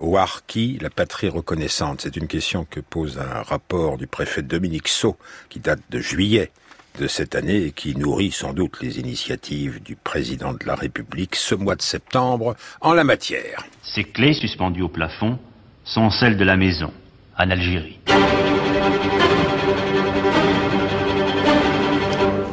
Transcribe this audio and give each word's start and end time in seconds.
Au 0.00 0.16
Harki, 0.16 0.78
la 0.80 0.90
patrie 0.90 1.28
reconnaissante, 1.28 2.02
c'est 2.02 2.16
une 2.16 2.28
question 2.28 2.64
que 2.64 2.78
pose 2.78 3.18
un 3.18 3.42
rapport 3.42 3.98
du 3.98 4.06
préfet 4.06 4.42
Dominique 4.42 4.86
Sceau, 4.86 5.16
qui 5.48 5.58
date 5.58 5.80
de 5.90 5.98
juillet 5.98 6.52
de 7.00 7.08
cette 7.08 7.34
année 7.34 7.64
et 7.64 7.72
qui 7.72 7.96
nourrit 7.96 8.30
sans 8.30 8.52
doute 8.52 8.80
les 8.80 9.00
initiatives 9.00 9.82
du 9.82 9.96
président 9.96 10.52
de 10.52 10.64
la 10.64 10.76
République 10.76 11.34
ce 11.34 11.56
mois 11.56 11.74
de 11.74 11.82
septembre 11.82 12.54
en 12.80 12.94
la 12.94 13.02
matière. 13.02 13.66
Ces 13.82 14.04
clés 14.04 14.34
suspendues 14.34 14.82
au 14.82 14.88
plafond 14.88 15.36
sont 15.82 16.10
celles 16.10 16.36
de 16.36 16.44
la 16.44 16.56
maison, 16.56 16.92
en 17.36 17.50
Algérie. 17.50 17.98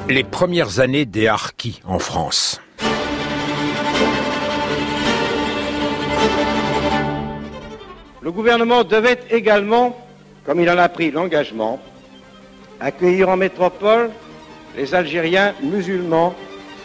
Les 0.09 0.23
premières 0.23 0.79
années 0.79 1.05
des 1.05 1.27
Harkis 1.27 1.79
en 1.85 1.99
France. 1.99 2.59
Le 8.25 8.31
gouvernement 8.31 8.83
devait 8.83 9.19
également, 9.29 9.95
comme 10.47 10.59
il 10.59 10.67
en 10.71 10.79
a 10.79 10.89
pris 10.89 11.11
l'engagement, 11.11 11.79
accueillir 12.79 13.29
en 13.29 13.37
métropole 13.37 14.09
les 14.75 14.95
Algériens 14.95 15.53
musulmans 15.61 16.33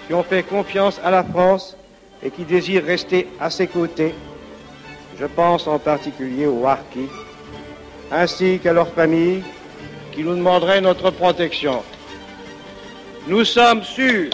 qui 0.07 0.13
ont 0.13 0.23
fait 0.23 0.43
confiance 0.43 1.01
à 1.03 1.11
la 1.11 1.25
France 1.25 1.79
et 2.23 2.31
qui 2.31 2.45
désirent 2.45 2.85
rester 2.85 3.27
à 3.41 3.49
ses 3.49 3.69
côtés. 3.69 4.15
Je 5.19 5.25
pense 5.25 5.67
en 5.67 5.79
particulier 5.79 6.47
aux 6.47 6.67
Harkis, 6.67 7.09
ainsi 8.13 8.59
qu'à 8.59 8.75
leurs 8.75 8.93
familles 8.93 9.43
qui 10.13 10.23
nous 10.23 10.37
demanderaient 10.37 10.83
notre 10.83 11.11
protection. 11.11 11.83
Nous 13.29 13.47
sommes 13.47 13.83
sûrs 13.83 14.29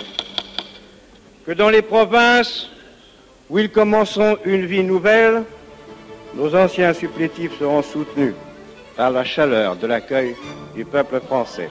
que 1.46 1.52
dans 1.52 1.70
les 1.70 1.82
provinces 1.82 2.68
où 3.48 3.60
ils 3.60 3.70
commenceront 3.70 4.38
une 4.44 4.66
vie 4.66 4.82
nouvelle, 4.82 5.44
nos 6.36 6.54
anciens 6.54 6.92
supplétifs 6.92 7.58
seront 7.58 7.82
soutenus 7.82 8.34
par 8.96 9.10
la 9.10 9.24
chaleur 9.24 9.76
de 9.76 9.86
l'accueil 9.86 10.34
du 10.74 10.84
peuple 10.84 11.20
français. 11.20 11.70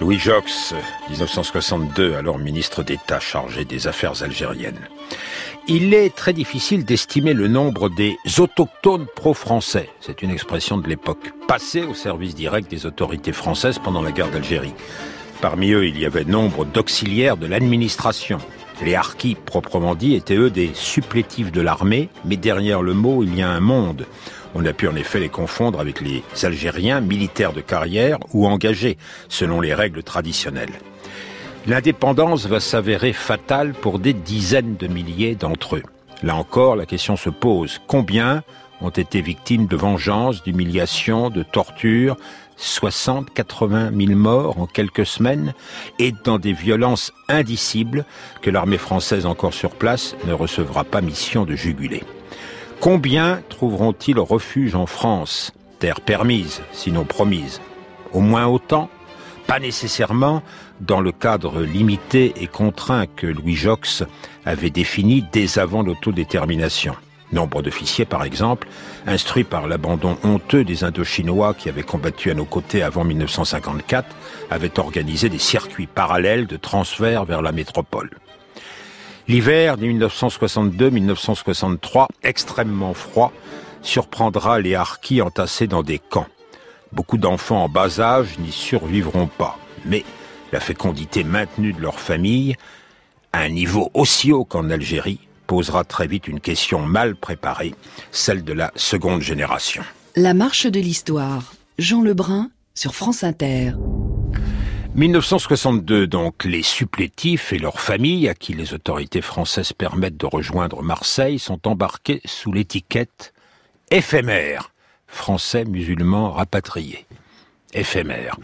Louis 0.00 0.18
Jox, 0.18 0.74
1962, 1.10 2.14
alors 2.14 2.38
ministre 2.38 2.82
d'État 2.82 3.20
chargé 3.20 3.64
des 3.64 3.86
affaires 3.86 4.22
algériennes. 4.22 4.88
Il 5.68 5.94
est 5.94 6.14
très 6.14 6.32
difficile 6.32 6.84
d'estimer 6.84 7.34
le 7.34 7.46
nombre 7.46 7.88
des 7.88 8.16
autochtones 8.38 9.06
pro-français, 9.14 9.88
c'est 10.00 10.22
une 10.22 10.30
expression 10.30 10.76
de 10.76 10.88
l'époque, 10.88 11.32
passés 11.46 11.82
au 11.82 11.94
service 11.94 12.34
direct 12.34 12.68
des 12.68 12.84
autorités 12.84 13.32
françaises 13.32 13.78
pendant 13.78 14.02
la 14.02 14.10
guerre 14.10 14.30
d'Algérie. 14.30 14.74
Parmi 15.40 15.70
eux, 15.70 15.86
il 15.86 15.98
y 15.98 16.06
avait 16.06 16.24
nombre 16.24 16.64
d'auxiliaires 16.64 17.36
de 17.36 17.46
l'administration, 17.46 18.38
les 18.84 18.94
harkis, 18.94 19.34
proprement 19.34 19.94
dit, 19.94 20.14
étaient 20.14 20.36
eux 20.36 20.50
des 20.50 20.70
supplétifs 20.74 21.52
de 21.52 21.60
l'armée, 21.60 22.08
mais 22.24 22.36
derrière 22.36 22.82
le 22.82 22.94
mot, 22.94 23.22
il 23.22 23.36
y 23.36 23.42
a 23.42 23.48
un 23.48 23.60
monde. 23.60 24.06
On 24.54 24.64
a 24.66 24.72
pu 24.72 24.88
en 24.88 24.96
effet 24.96 25.20
les 25.20 25.28
confondre 25.28 25.80
avec 25.80 26.00
les 26.00 26.22
Algériens, 26.42 27.00
militaires 27.00 27.52
de 27.52 27.60
carrière 27.60 28.18
ou 28.32 28.46
engagés, 28.46 28.98
selon 29.28 29.60
les 29.60 29.74
règles 29.74 30.02
traditionnelles. 30.02 30.72
L'indépendance 31.66 32.46
va 32.46 32.60
s'avérer 32.60 33.12
fatale 33.12 33.72
pour 33.72 33.98
des 33.98 34.12
dizaines 34.12 34.76
de 34.76 34.88
milliers 34.88 35.36
d'entre 35.36 35.76
eux. 35.76 35.82
Là 36.22 36.34
encore, 36.36 36.76
la 36.76 36.86
question 36.86 37.16
se 37.16 37.30
pose. 37.30 37.80
Combien 37.86 38.42
ont 38.80 38.90
été 38.90 39.20
victimes 39.20 39.66
de 39.66 39.76
vengeance, 39.76 40.42
d'humiliation, 40.42 41.30
de 41.30 41.42
torture, 41.42 42.16
60, 42.62 43.30
80 43.34 43.90
000 43.94 44.18
morts 44.18 44.58
en 44.58 44.66
quelques 44.66 45.04
semaines 45.04 45.52
et 45.98 46.12
dans 46.24 46.38
des 46.38 46.52
violences 46.52 47.12
indicibles 47.28 48.04
que 48.40 48.50
l'armée 48.50 48.78
française 48.78 49.26
encore 49.26 49.52
sur 49.52 49.70
place 49.70 50.16
ne 50.26 50.32
recevra 50.32 50.84
pas 50.84 51.00
mission 51.00 51.44
de 51.44 51.54
juguler. 51.54 52.02
Combien 52.80 53.42
trouveront-ils 53.48 54.18
refuge 54.18 54.74
en 54.74 54.86
France, 54.86 55.52
terre 55.78 56.00
permise, 56.00 56.62
sinon 56.72 57.04
promise 57.04 57.60
Au 58.12 58.20
moins 58.20 58.46
autant? 58.46 58.88
Pas 59.46 59.58
nécessairement 59.58 60.42
dans 60.80 61.00
le 61.00 61.12
cadre 61.12 61.62
limité 61.62 62.32
et 62.40 62.46
contraint 62.46 63.06
que 63.06 63.26
Louis 63.26 63.56
Jox 63.56 64.04
avait 64.44 64.70
défini 64.70 65.24
dès 65.32 65.58
avant 65.58 65.82
l'autodétermination. 65.82 66.94
Nombre 67.32 67.62
d'officiers, 67.62 68.04
par 68.04 68.24
exemple, 68.24 68.68
instruits 69.06 69.44
par 69.44 69.66
l'abandon 69.66 70.18
honteux 70.22 70.64
des 70.64 70.84
Indochinois 70.84 71.54
qui 71.54 71.70
avaient 71.70 71.82
combattu 71.82 72.30
à 72.30 72.34
nos 72.34 72.44
côtés 72.44 72.82
avant 72.82 73.04
1954, 73.04 74.06
avaient 74.50 74.78
organisé 74.78 75.30
des 75.30 75.38
circuits 75.38 75.86
parallèles 75.86 76.46
de 76.46 76.56
transfert 76.56 77.24
vers 77.24 77.40
la 77.40 77.52
métropole. 77.52 78.10
L'hiver 79.28 79.78
de 79.78 79.86
1962-1963, 79.86 82.08
extrêmement 82.22 82.92
froid, 82.92 83.32
surprendra 83.80 84.60
les 84.60 84.74
harkis 84.74 85.22
entassés 85.22 85.66
dans 85.66 85.82
des 85.82 85.98
camps. 85.98 86.26
Beaucoup 86.92 87.16
d'enfants 87.16 87.64
en 87.64 87.68
bas 87.68 88.00
âge 88.00 88.38
n'y 88.38 88.52
survivront 88.52 89.26
pas, 89.26 89.58
mais 89.86 90.04
la 90.52 90.60
fécondité 90.60 91.24
maintenue 91.24 91.72
de 91.72 91.80
leur 91.80 91.98
famille, 91.98 92.56
à 93.32 93.40
un 93.40 93.48
niveau 93.48 93.90
aussi 93.94 94.32
haut 94.32 94.44
qu'en 94.44 94.68
Algérie, 94.68 95.20
posera 95.52 95.84
très 95.84 96.06
vite 96.06 96.28
une 96.28 96.40
question 96.40 96.80
mal 96.80 97.14
préparée, 97.14 97.74
celle 98.10 98.42
de 98.42 98.54
la 98.54 98.72
seconde 98.74 99.20
génération. 99.20 99.82
La 100.16 100.32
marche 100.32 100.64
de 100.66 100.80
l'histoire. 100.80 101.52
Jean 101.76 102.00
Lebrun 102.00 102.50
sur 102.74 102.94
France 102.94 103.22
Inter. 103.22 103.72
1962, 104.94 106.06
donc, 106.06 106.44
les 106.44 106.62
supplétifs 106.62 107.52
et 107.52 107.58
leurs 107.58 107.80
familles, 107.80 108.30
à 108.30 108.34
qui 108.34 108.54
les 108.54 108.72
autorités 108.72 109.20
françaises 109.20 109.74
permettent 109.74 110.16
de 110.16 110.24
rejoindre 110.24 110.82
Marseille, 110.82 111.38
sont 111.38 111.68
embarqués 111.68 112.22
sous 112.24 112.50
l'étiquette 112.50 113.34
éphémère, 113.90 114.72
français 115.06 115.66
musulmans 115.66 116.30
rapatriés. 116.30 117.04
Éphémère. 117.74 118.38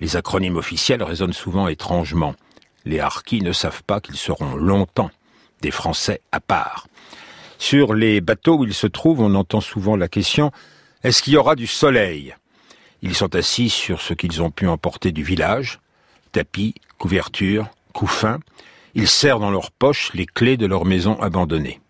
Les 0.00 0.16
acronymes 0.16 0.56
officiels 0.56 1.02
résonnent 1.02 1.34
souvent 1.34 1.68
étrangement. 1.68 2.34
Les 2.86 3.00
harkis 3.00 3.42
ne 3.42 3.52
savent 3.52 3.82
pas 3.82 4.00
qu'ils 4.00 4.16
seront 4.16 4.54
longtemps 4.54 5.10
Français 5.70 6.20
à 6.32 6.40
part. 6.40 6.86
Sur 7.58 7.94
les 7.94 8.20
bateaux 8.20 8.58
où 8.58 8.64
ils 8.64 8.74
se 8.74 8.86
trouvent, 8.86 9.20
on 9.20 9.34
entend 9.34 9.60
souvent 9.60 9.96
la 9.96 10.08
question 10.08 10.50
est-ce 11.02 11.22
qu'il 11.22 11.34
y 11.34 11.36
aura 11.36 11.54
du 11.54 11.66
soleil? 11.66 12.34
Ils 13.02 13.14
sont 13.14 13.34
assis 13.34 13.68
sur 13.68 14.00
ce 14.00 14.14
qu'ils 14.14 14.40
ont 14.40 14.50
pu 14.50 14.66
emporter 14.66 15.12
du 15.12 15.22
village 15.22 15.80
tapis, 16.34 16.74
couvertures, 16.98 17.68
couffins. 17.92 18.40
Ils 18.94 19.08
serrent 19.08 19.38
dans 19.38 19.50
leurs 19.50 19.70
poches 19.70 20.10
les 20.14 20.26
clés 20.26 20.56
de 20.56 20.66
leur 20.66 20.84
maison 20.84 21.20
abandonnée. 21.20 21.80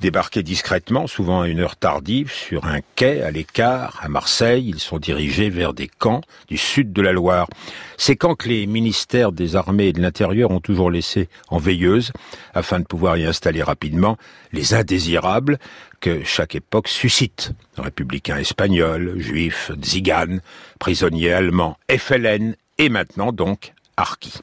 Débarqués 0.00 0.42
discrètement, 0.42 1.06
souvent 1.06 1.40
à 1.40 1.48
une 1.48 1.60
heure 1.60 1.76
tardive, 1.76 2.30
sur 2.30 2.66
un 2.66 2.80
quai 2.96 3.22
à 3.22 3.30
l'écart, 3.30 3.98
à 4.02 4.08
Marseille, 4.08 4.68
ils 4.68 4.78
sont 4.78 4.98
dirigés 4.98 5.48
vers 5.48 5.72
des 5.72 5.88
camps 5.88 6.20
du 6.48 6.58
sud 6.58 6.92
de 6.92 7.00
la 7.00 7.12
Loire. 7.12 7.48
Ces 7.96 8.14
camps 8.14 8.34
que 8.34 8.48
les 8.48 8.66
ministères 8.66 9.32
des 9.32 9.56
armées 9.56 9.86
et 9.86 9.92
de 9.94 10.02
l'intérieur 10.02 10.50
ont 10.50 10.60
toujours 10.60 10.90
laissés 10.90 11.28
en 11.48 11.56
veilleuse, 11.58 12.12
afin 12.52 12.78
de 12.78 12.84
pouvoir 12.84 13.16
y 13.16 13.24
installer 13.24 13.62
rapidement 13.62 14.18
les 14.52 14.74
indésirables 14.74 15.58
que 16.00 16.22
chaque 16.24 16.54
époque 16.54 16.88
suscite. 16.88 17.52
Républicains 17.78 18.36
espagnols, 18.36 19.18
juifs, 19.18 19.70
tziganes, 19.80 20.40
prisonniers 20.78 21.32
allemands, 21.32 21.78
FLN 21.90 22.54
et 22.76 22.90
maintenant 22.90 23.32
donc 23.32 23.72
Arki. 23.96 24.34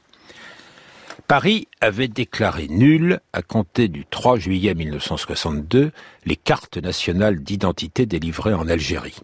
Paris 1.26 1.68
avait 1.80 2.08
déclaré 2.08 2.68
nul, 2.68 3.18
à 3.32 3.40
compter 3.40 3.88
du 3.88 4.04
3 4.04 4.38
juillet 4.38 4.74
1962, 4.74 5.90
les 6.26 6.36
cartes 6.36 6.76
nationales 6.76 7.42
d'identité 7.42 8.04
délivrées 8.04 8.52
en 8.52 8.68
Algérie. 8.68 9.16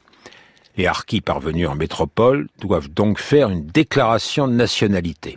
Les 0.79 0.87
harkis 0.87 1.21
parvenus 1.21 1.69
en 1.69 1.75
métropole 1.75 2.49
doivent 2.59 2.89
donc 2.89 3.19
faire 3.19 3.51
une 3.51 3.67
déclaration 3.67 4.49
de 4.49 4.55
nationalité. 4.55 5.37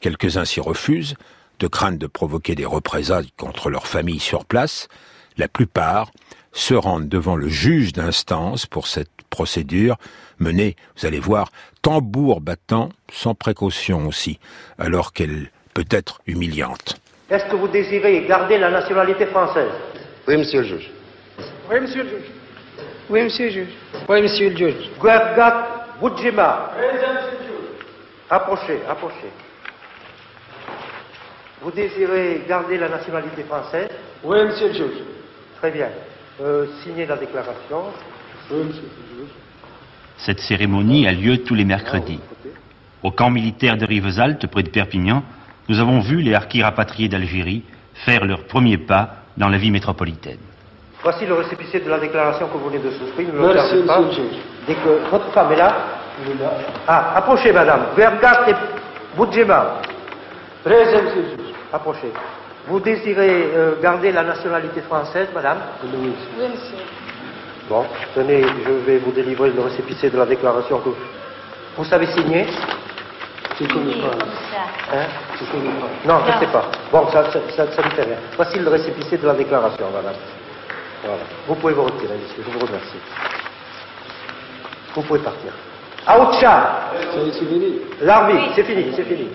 Quelques-uns 0.00 0.46
s'y 0.46 0.60
refusent, 0.60 1.14
de 1.58 1.66
crainte 1.66 1.98
de 1.98 2.06
provoquer 2.06 2.54
des 2.54 2.64
représailles 2.64 3.32
contre 3.36 3.68
leur 3.68 3.86
famille 3.86 4.20
sur 4.20 4.46
place. 4.46 4.88
La 5.36 5.48
plupart 5.48 6.10
se 6.52 6.72
rendent 6.72 7.08
devant 7.08 7.36
le 7.36 7.48
juge 7.48 7.92
d'instance 7.92 8.64
pour 8.64 8.86
cette 8.86 9.10
procédure 9.28 9.98
menée, 10.38 10.74
vous 10.96 11.06
allez 11.06 11.20
voir, 11.20 11.50
tambour 11.82 12.40
battant, 12.40 12.88
sans 13.12 13.34
précaution 13.34 14.06
aussi, 14.06 14.38
alors 14.78 15.12
qu'elle 15.12 15.50
peut 15.78 15.96
être 15.96 16.20
humiliante. 16.26 17.00
Est-ce 17.30 17.44
que 17.44 17.54
vous 17.54 17.68
désirez 17.68 18.26
garder 18.26 18.58
la 18.58 18.68
nationalité 18.68 19.26
française? 19.26 19.70
Oui, 20.26 20.36
monsieur 20.36 20.62
le 20.62 20.66
juge. 20.66 20.90
Oui, 21.70 21.80
monsieur 21.80 22.02
le 22.02 22.08
juge. 22.08 22.30
Oui, 23.08 23.22
monsieur 23.22 23.44
le 23.44 23.52
juge. 23.52 23.68
Oui, 24.08 24.22
monsieur 24.22 24.50
le 24.50 24.56
juge. 24.56 24.90
Guergat 25.00 25.86
Boudjima. 26.00 26.72
Rapprochez, 28.28 28.80
rapprochez. 28.88 29.30
Vous 31.62 31.70
désirez 31.70 32.42
garder 32.48 32.76
la 32.76 32.88
nationalité 32.88 33.44
française? 33.44 33.88
Oui, 34.24 34.38
monsieur 34.46 34.68
le 34.68 34.74
juge. 34.74 35.02
Très 35.58 35.70
bien. 35.70 35.90
Euh, 36.40 36.66
signez 36.82 37.06
la 37.06 37.16
déclaration. 37.16 37.84
Oui, 38.50 38.64
monsieur 38.64 38.82
le 38.82 39.16
juge. 39.20 39.34
Cette 40.16 40.40
cérémonie 40.40 41.06
a 41.06 41.12
lieu 41.12 41.44
tous 41.44 41.54
les 41.54 41.64
mercredis. 41.64 42.20
Au 43.04 43.12
camp 43.12 43.30
militaire 43.30 43.76
de 43.76 43.86
Rivesaltes, 43.86 44.44
près 44.48 44.64
de 44.64 44.70
Perpignan, 44.70 45.22
nous 45.68 45.78
avons 45.80 46.00
vu 46.00 46.20
les 46.22 46.34
harkis 46.34 46.62
rapatriés 46.62 47.08
d'Algérie 47.08 47.62
faire 48.04 48.24
leur 48.24 48.44
premier 48.44 48.78
pas 48.78 49.10
dans 49.36 49.48
la 49.48 49.58
vie 49.58 49.70
métropolitaine. 49.70 50.38
Voici 51.02 51.26
le 51.26 51.34
récépissé 51.34 51.80
de 51.80 51.88
la 51.88 51.98
déclaration 51.98 52.48
que 52.48 52.56
vous 52.58 52.68
venez 52.70 52.82
de 52.82 52.90
souscrire. 52.90 53.28
Ne 53.28 53.38
le 53.38 53.54
Merci, 53.54 53.74
regardez 53.76 53.86
pas. 53.86 54.00
monsieur 54.00 54.22
le 54.24 54.28
juge. 54.30 54.38
Dès 54.66 54.74
que 54.74 55.10
votre 55.10 55.30
femme 55.32 55.52
est 55.52 55.56
là. 55.56 55.76
Ah, 56.86 57.12
approchez, 57.16 57.52
madame. 57.52 57.86
Vergat 57.96 58.48
et 58.50 58.54
Boudjema. 59.16 59.74
Présent, 60.64 61.02
monsieur 61.04 61.22
le 61.22 61.28
juge. 61.44 61.54
Approchez. 61.72 62.12
Vous 62.66 62.80
désirez 62.80 63.48
euh, 63.54 63.80
garder 63.80 64.10
la 64.12 64.24
nationalité 64.24 64.80
française, 64.82 65.28
madame 65.34 65.58
Oui, 65.84 66.10
monsieur. 66.38 66.84
Bon, 67.68 67.84
tenez, 68.14 68.42
je 68.42 68.72
vais 68.86 68.98
vous 68.98 69.12
délivrer 69.12 69.50
le 69.50 69.60
récépissé 69.60 70.10
de 70.10 70.18
la 70.18 70.26
déclaration 70.26 70.80
que 70.80 70.90
vous 71.76 71.84
savez 71.84 72.06
signer. 72.06 72.46
Je 73.58 73.64
ne 73.64 73.68
connais 73.68 74.00
pas. 74.00 74.24
Hein 74.92 75.06
Je 75.38 75.44
ne 75.44 75.50
connais 75.50 75.80
pas. 75.80 75.88
Non, 76.06 76.24
je 76.26 76.32
ne 76.32 76.38
sais 76.38 76.52
pas. 76.52 76.70
Bon, 76.92 77.10
ça 77.10 77.22
ne 77.22 77.30
ça, 77.30 77.40
ça, 77.56 77.72
ça 77.72 77.82
ne 77.82 77.90
fait 77.90 78.02
rien. 78.04 78.18
Voici 78.36 78.58
le 78.58 78.68
récépissé 78.68 79.18
de 79.18 79.26
la 79.26 79.34
déclaration, 79.34 79.90
madame. 79.90 80.14
Voilà. 81.02 81.22
Vous 81.46 81.54
pouvez 81.56 81.74
vous 81.74 81.84
retirer, 81.84 82.16
monsieur. 82.16 82.44
Je 82.46 82.50
vous 82.52 82.66
remercie. 82.66 82.98
Vous 84.94 85.02
pouvez 85.02 85.20
partir. 85.20 85.52
Aoucha 86.06 86.92
est, 86.94 87.32
c'est 87.32 87.46
fini. 87.46 87.80
C'est 88.54 88.64
fini, 88.64 88.92
c'est 88.94 89.04
fini. 89.04 89.28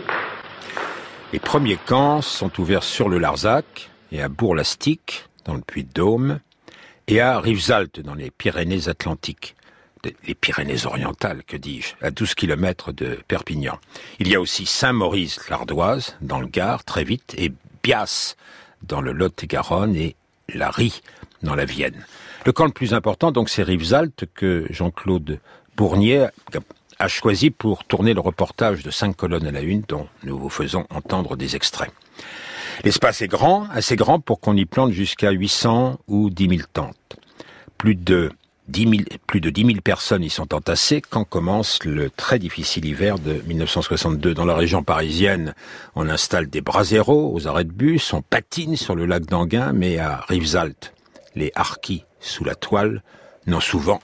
Les 1.31 1.39
premiers 1.39 1.77
camps 1.77 2.21
sont 2.21 2.51
ouverts 2.59 2.83
sur 2.83 3.09
le 3.09 3.19
Larzac 3.19 3.89
et 4.11 4.21
à 4.21 4.29
Bourg-Lastic, 4.29 5.25
dans 5.45 5.53
le 5.53 5.61
Puy-de-Dôme, 5.61 6.39
et 7.07 7.21
à 7.21 7.39
Rivesaltes, 7.39 7.99
dans 7.99 8.15
les 8.15 8.31
Pyrénées-Atlantiques. 8.31 9.55
Les 10.25 10.33
Pyrénées-Orientales, 10.33 11.43
que 11.43 11.55
dis-je, 11.55 11.93
à 12.05 12.11
12 12.11 12.35
kilomètres 12.35 12.91
de 12.91 13.19
Perpignan. 13.27 13.79
Il 14.19 14.27
y 14.27 14.35
a 14.35 14.41
aussi 14.41 14.65
Saint-Maurice-l'Ardoise, 14.65 16.17
dans 16.21 16.41
le 16.41 16.47
Gard, 16.47 16.83
très 16.83 17.03
vite, 17.03 17.33
et 17.37 17.53
Bias, 17.83 18.35
dans 18.81 18.99
le 18.99 19.13
Lot-et-Garonne, 19.13 19.95
et 19.95 20.15
Lary, 20.53 21.01
dans 21.41 21.55
la 21.55 21.65
Vienne. 21.65 22.05
Le 22.45 22.51
camp 22.51 22.65
le 22.65 22.71
plus 22.71 22.93
important, 22.93 23.31
donc, 23.31 23.49
c'est 23.49 23.63
Rivesaltes, 23.63 24.25
que 24.35 24.65
Jean-Claude 24.69 25.39
Bournier 25.77 26.27
a 26.99 27.07
choisi 27.07 27.49
pour 27.49 27.85
tourner 27.85 28.13
le 28.13 28.19
reportage 28.19 28.83
de 28.83 28.91
cinq 28.91 29.15
colonnes 29.15 29.47
à 29.47 29.51
la 29.51 29.61
une 29.61 29.81
dont 29.87 30.07
nous 30.23 30.37
vous 30.37 30.49
faisons 30.49 30.85
entendre 30.89 31.37
des 31.37 31.55
extraits. 31.55 31.91
L'espace 32.83 33.21
est 33.21 33.27
grand, 33.27 33.67
assez 33.71 33.95
grand 33.95 34.19
pour 34.19 34.39
qu'on 34.39 34.57
y 34.57 34.65
plante 34.65 34.91
jusqu'à 34.91 35.31
800 35.31 35.99
ou 36.07 36.29
10 36.29 36.49
000 36.49 36.61
tentes. 36.73 36.95
Plus 37.77 37.95
de 37.95 38.31
10 38.69 38.81
000, 38.89 38.91
plus 39.27 39.41
de 39.41 39.49
10 39.49 39.65
000 39.65 39.77
personnes 39.83 40.23
y 40.23 40.29
sont 40.29 40.53
entassées 40.53 41.01
quand 41.01 41.25
commence 41.25 41.83
le 41.83 42.09
très 42.09 42.39
difficile 42.39 42.85
hiver 42.85 43.19
de 43.19 43.41
1962. 43.45 44.33
Dans 44.33 44.45
la 44.45 44.55
région 44.55 44.83
parisienne, 44.83 45.53
on 45.95 46.07
installe 46.07 46.49
des 46.49 46.61
braseros 46.61 47.33
aux 47.33 47.47
arrêts 47.47 47.65
de 47.65 47.71
bus, 47.73 48.13
on 48.13 48.21
patine 48.21 48.77
sur 48.77 48.95
le 48.95 49.05
lac 49.05 49.25
d'Anguin, 49.25 49.73
mais 49.73 49.99
à 49.99 50.21
Rivesaltes, 50.29 50.93
les 51.35 51.51
harkis 51.55 52.05
sous 52.21 52.45
la 52.45 52.55
toile 52.55 53.03
n'ont 53.47 53.59
souvent 53.59 53.99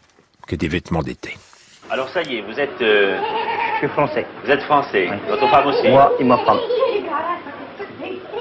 que 0.45 0.55
des 0.57 0.67
vêtements 0.67 1.03
d'été. 1.03 1.37
Alors 1.89 2.09
ça 2.09 2.21
y 2.23 2.35
est, 2.37 2.41
vous 2.41 2.59
êtes, 2.59 2.81
euh, 2.81 3.17
Je 3.75 3.77
suis 3.79 3.87
français. 3.93 4.25
vous 4.43 4.51
êtes 4.51 4.61
français. 4.63 5.07
Votre 5.29 5.49
femme 5.49 5.67
aussi. 5.67 5.87
Moi 5.87 6.13
et 6.19 6.23
ma 6.25 6.37
femme. 6.39 6.59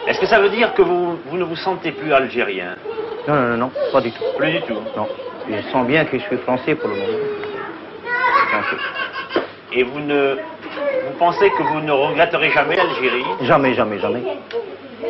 Est-ce 0.09 0.21
que 0.21 0.27
ça 0.27 0.41
veut 0.41 0.51
dire 0.51 0.75
que 0.75 0.83
vous, 0.83 1.17
vous 1.27 1.37
ne 1.37 1.45
vous 1.45 1.57
sentez 1.57 1.93
plus 1.93 2.13
algérien? 2.13 2.77
Non, 3.29 3.35
non, 3.35 3.49
non, 3.51 3.57
non, 3.57 3.73
pas 3.93 4.01
du 4.01 4.11
tout. 4.11 4.23
Plus 4.37 4.51
du 4.53 4.63
tout. 4.63 4.79
Non. 4.97 5.07
Je 5.51 5.63
sens 5.71 5.87
bien 5.87 6.05
que 6.05 6.19
je 6.19 6.25
suis 6.25 6.37
français 6.39 6.75
pour 6.75 6.89
le 6.91 6.97
moment. 6.97 7.09
Et 9.73 9.83
vous 9.83 10.01
ne, 10.01 10.35
vous 10.35 11.19
pensez 11.19 11.51
que 11.51 11.63
vous 11.63 11.81
ne 11.81 11.93
regretterez 11.93 12.51
jamais 12.51 12.77
l'Algérie? 12.77 13.25
Jamais, 13.43 13.75
jamais, 13.75 13.99
jamais. 13.99 14.23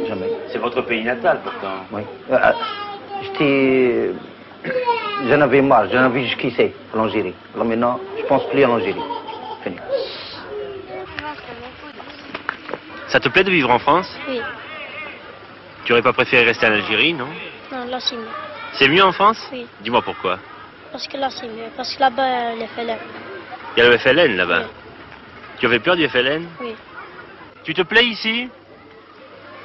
Jamais. 0.07 0.29
C'est 0.49 0.59
votre 0.59 0.83
pays 0.83 1.05
natal 1.05 1.41
pourtant. 1.43 1.85
Oui. 1.93 2.03
Euh, 2.31 2.37
euh, 2.37 2.53
J'étais. 3.23 4.11
J'en 5.29 5.41
avais 5.41 5.63
marre, 5.63 5.89
j'en 5.91 6.05
avais 6.05 6.25
jusqu'ici, 6.25 6.71
à 6.95 6.97
l'Algérie. 6.97 7.35
Là 7.57 7.65
maintenant, 7.65 7.99
je 8.19 8.25
pense 8.25 8.49
plus 8.49 8.63
à 8.63 8.69
l'Algérie. 8.69 9.03
Fini. 9.65 9.77
Ça 13.09 13.19
te 13.19 13.29
plaît 13.29 13.45
de 13.45 13.51
vivre 13.51 13.71
en 13.71 13.79
France? 13.79 14.17
Oui. 14.29 14.41
Tu 15.85 15.93
aurais 15.93 16.03
pas 16.03 16.13
préféré 16.13 16.45
rester 16.45 16.67
en 16.67 16.73
Algérie, 16.73 17.15
non? 17.15 17.29
Non, 17.73 17.85
là 17.87 17.99
c'est 18.01 18.17
mieux. 18.17 18.29
C'est 18.79 18.89
mieux 18.89 19.03
en 19.03 19.13
France 19.13 19.45
Oui. 19.53 19.67
Dis-moi 19.81 20.03
pourquoi. 20.03 20.39
Parce 20.93 21.09
que 21.09 21.17
là 21.17 21.31
c'est 21.31 21.49
mieux. 21.49 21.69
Parce 21.77 21.95
que 21.95 22.01
là-bas, 22.01 22.55
les 22.55 22.67
FLN. 22.69 22.97
Il 23.77 23.83
y 23.83 23.87
a 23.87 23.89
le 23.89 23.99
FLN 23.99 24.37
là-bas. 24.37 24.61
Oui. 24.61 24.69
Tu 25.59 25.67
avais 25.67 25.81
peur 25.81 25.97
du 25.97 26.09
FLN 26.09 26.47
Oui. 26.61 26.75
Tu 27.65 27.75
te 27.75 27.83
plais 27.83 28.07
ici 28.07 28.49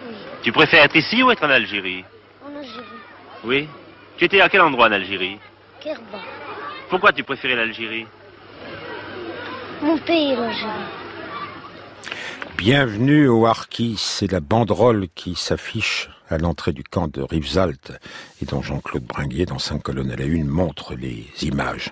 Oui. 0.08 0.16
Tu 0.42 0.52
préfères 0.52 0.84
être 0.84 0.96
ici 0.96 1.22
ou 1.22 1.30
être 1.30 1.44
en 1.44 1.50
Algérie 1.52 2.04
En 2.44 2.56
Algérie. 2.58 2.84
Oui. 3.44 3.70
Tu 4.18 4.26
étais 4.26 4.42
à 4.42 4.50
quel 4.50 4.62
endroit 4.62 4.88
en 4.88 4.92
Algérie 4.92 5.38
Kerba. 5.80 6.20
Pourquoi 6.90 7.12
tu 7.12 7.24
préférais 7.24 7.56
l'Algérie 7.56 8.08
Mon 9.82 9.98
pays, 10.00 10.36
l'Algérie. 10.36 10.72
Bienvenue 12.58 13.28
au 13.28 13.46
Harkis, 13.46 13.98
c'est 13.98 14.32
la 14.32 14.40
banderole 14.40 15.08
qui 15.14 15.36
s'affiche 15.36 16.10
à 16.30 16.38
l'entrée 16.38 16.74
du 16.74 16.84
camp 16.84 17.08
de 17.08 17.22
Rivesaltes 17.22 17.92
et 18.42 18.46
dont 18.46 18.62
Jean-Claude 18.62 19.04
Bringuier, 19.04 19.46
dans 19.46 19.60
cinq 19.60 19.84
colonnes 19.84 20.12
à 20.12 20.16
la 20.16 20.26
une, 20.26 20.48
montre 20.48 20.96
les 20.96 21.28
images. 21.42 21.92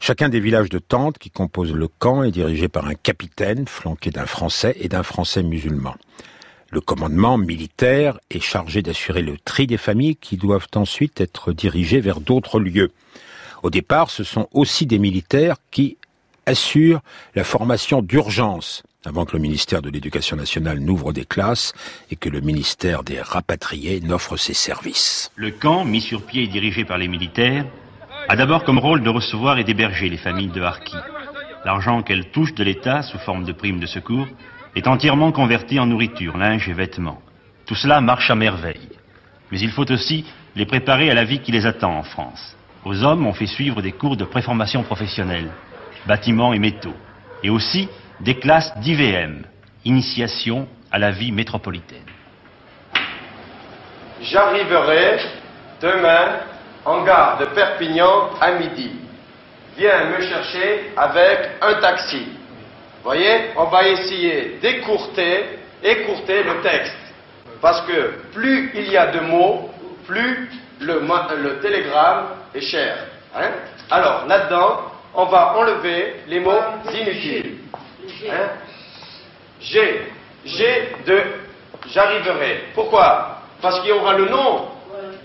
Chacun 0.00 0.28
des 0.28 0.40
villages 0.40 0.68
de 0.68 0.78
tentes 0.78 1.18
qui 1.18 1.30
composent 1.30 1.72
le 1.72 1.88
camp 1.88 2.24
est 2.24 2.30
dirigé 2.30 2.68
par 2.68 2.86
un 2.86 2.94
capitaine 2.94 3.66
flanqué 3.66 4.10
d'un 4.10 4.26
Français 4.26 4.76
et 4.78 4.88
d'un 4.88 5.02
Français 5.02 5.42
musulman. 5.42 5.94
Le 6.70 6.80
commandement 6.80 7.38
militaire 7.38 8.18
est 8.30 8.40
chargé 8.40 8.82
d'assurer 8.82 9.22
le 9.22 9.38
tri 9.38 9.66
des 9.66 9.76
familles 9.76 10.16
qui 10.16 10.36
doivent 10.36 10.66
ensuite 10.74 11.20
être 11.20 11.52
dirigées 11.52 12.00
vers 12.00 12.20
d'autres 12.20 12.58
lieux. 12.58 12.90
Au 13.62 13.70
départ, 13.70 14.10
ce 14.10 14.24
sont 14.24 14.48
aussi 14.52 14.84
des 14.84 14.98
militaires 14.98 15.56
qui 15.70 15.96
assurent 16.46 17.00
la 17.34 17.44
formation 17.44 18.02
d'urgence 18.02 18.82
avant 19.06 19.24
que 19.24 19.32
le 19.36 19.42
ministère 19.42 19.82
de 19.82 19.90
l'Éducation 19.90 20.36
nationale 20.36 20.78
n'ouvre 20.78 21.12
des 21.12 21.24
classes 21.24 21.72
et 22.10 22.16
que 22.16 22.28
le 22.28 22.40
ministère 22.40 23.02
des 23.02 23.20
rapatriés 23.20 24.00
n'offre 24.00 24.36
ses 24.36 24.54
services. 24.54 25.30
Le 25.36 25.50
camp, 25.50 25.84
mis 25.84 26.00
sur 26.00 26.22
pied 26.22 26.44
et 26.44 26.48
dirigé 26.48 26.84
par 26.84 26.98
les 26.98 27.08
militaires, 27.08 27.66
a 28.28 28.36
d'abord 28.36 28.64
comme 28.64 28.78
rôle 28.78 29.02
de 29.02 29.10
recevoir 29.10 29.58
et 29.58 29.64
d'héberger 29.64 30.08
les 30.08 30.16
familles 30.16 30.48
de 30.48 30.62
Harkis. 30.62 30.96
L'argent 31.64 32.02
qu'elles 32.02 32.30
touchent 32.30 32.54
de 32.54 32.64
l'État, 32.64 33.02
sous 33.02 33.18
forme 33.18 33.44
de 33.44 33.52
primes 33.52 33.80
de 33.80 33.86
secours, 33.86 34.26
est 34.76 34.86
entièrement 34.86 35.32
converti 35.32 35.78
en 35.78 35.86
nourriture, 35.86 36.36
linge 36.36 36.68
et 36.68 36.72
vêtements. 36.72 37.20
Tout 37.66 37.74
cela 37.74 38.00
marche 38.00 38.30
à 38.30 38.34
merveille. 38.34 38.88
Mais 39.50 39.60
il 39.60 39.70
faut 39.70 39.90
aussi 39.90 40.24
les 40.56 40.66
préparer 40.66 41.10
à 41.10 41.14
la 41.14 41.24
vie 41.24 41.40
qui 41.40 41.52
les 41.52 41.66
attend 41.66 41.98
en 41.98 42.02
France. 42.02 42.56
Aux 42.84 43.02
hommes, 43.02 43.26
on 43.26 43.32
fait 43.32 43.46
suivre 43.46 43.82
des 43.82 43.92
cours 43.92 44.16
de 44.16 44.24
préformation 44.24 44.82
professionnelle, 44.82 45.50
bâtiments 46.06 46.52
et 46.52 46.58
métaux, 46.58 46.96
et 47.42 47.50
aussi 47.50 47.88
des 48.20 48.38
classes 48.38 48.76
d'IVM, 48.78 49.42
initiation 49.84 50.68
à 50.90 50.98
la 50.98 51.10
vie 51.10 51.32
métropolitaine. 51.32 51.98
J'arriverai 54.22 55.18
demain 55.80 56.40
en 56.84 57.02
gare 57.04 57.38
de 57.38 57.46
Perpignan 57.46 58.30
à 58.40 58.52
midi. 58.52 58.90
Viens 59.76 60.04
me 60.10 60.20
chercher 60.20 60.92
avec 60.96 61.50
un 61.60 61.74
taxi. 61.80 62.26
Voyez, 63.02 63.50
on 63.56 63.64
va 63.64 63.88
essayer 63.88 64.58
d'écourter, 64.62 65.58
écourter 65.82 66.42
le 66.42 66.60
texte. 66.62 66.96
Parce 67.60 67.80
que 67.82 68.20
plus 68.32 68.70
il 68.74 68.90
y 68.90 68.96
a 68.96 69.08
de 69.08 69.20
mots, 69.20 69.70
plus 70.06 70.50
le, 70.80 71.60
télégramme 71.60 72.26
est 72.54 72.60
cher. 72.60 72.96
Hein 73.36 73.50
Alors, 73.90 74.26
là-dedans, 74.26 74.82
on 75.14 75.24
va 75.24 75.56
enlever 75.56 76.16
les 76.28 76.40
mots 76.40 76.52
inutiles. 76.92 77.53
Hein? 78.30 78.48
G. 79.60 80.02
G 80.44 80.64
de 81.06 81.22
j'arriverai. 81.92 82.64
Pourquoi? 82.74 83.40
Parce 83.60 83.80
qu'il 83.80 83.90
y 83.90 83.92
aura 83.92 84.16
le 84.16 84.28
nom 84.28 84.68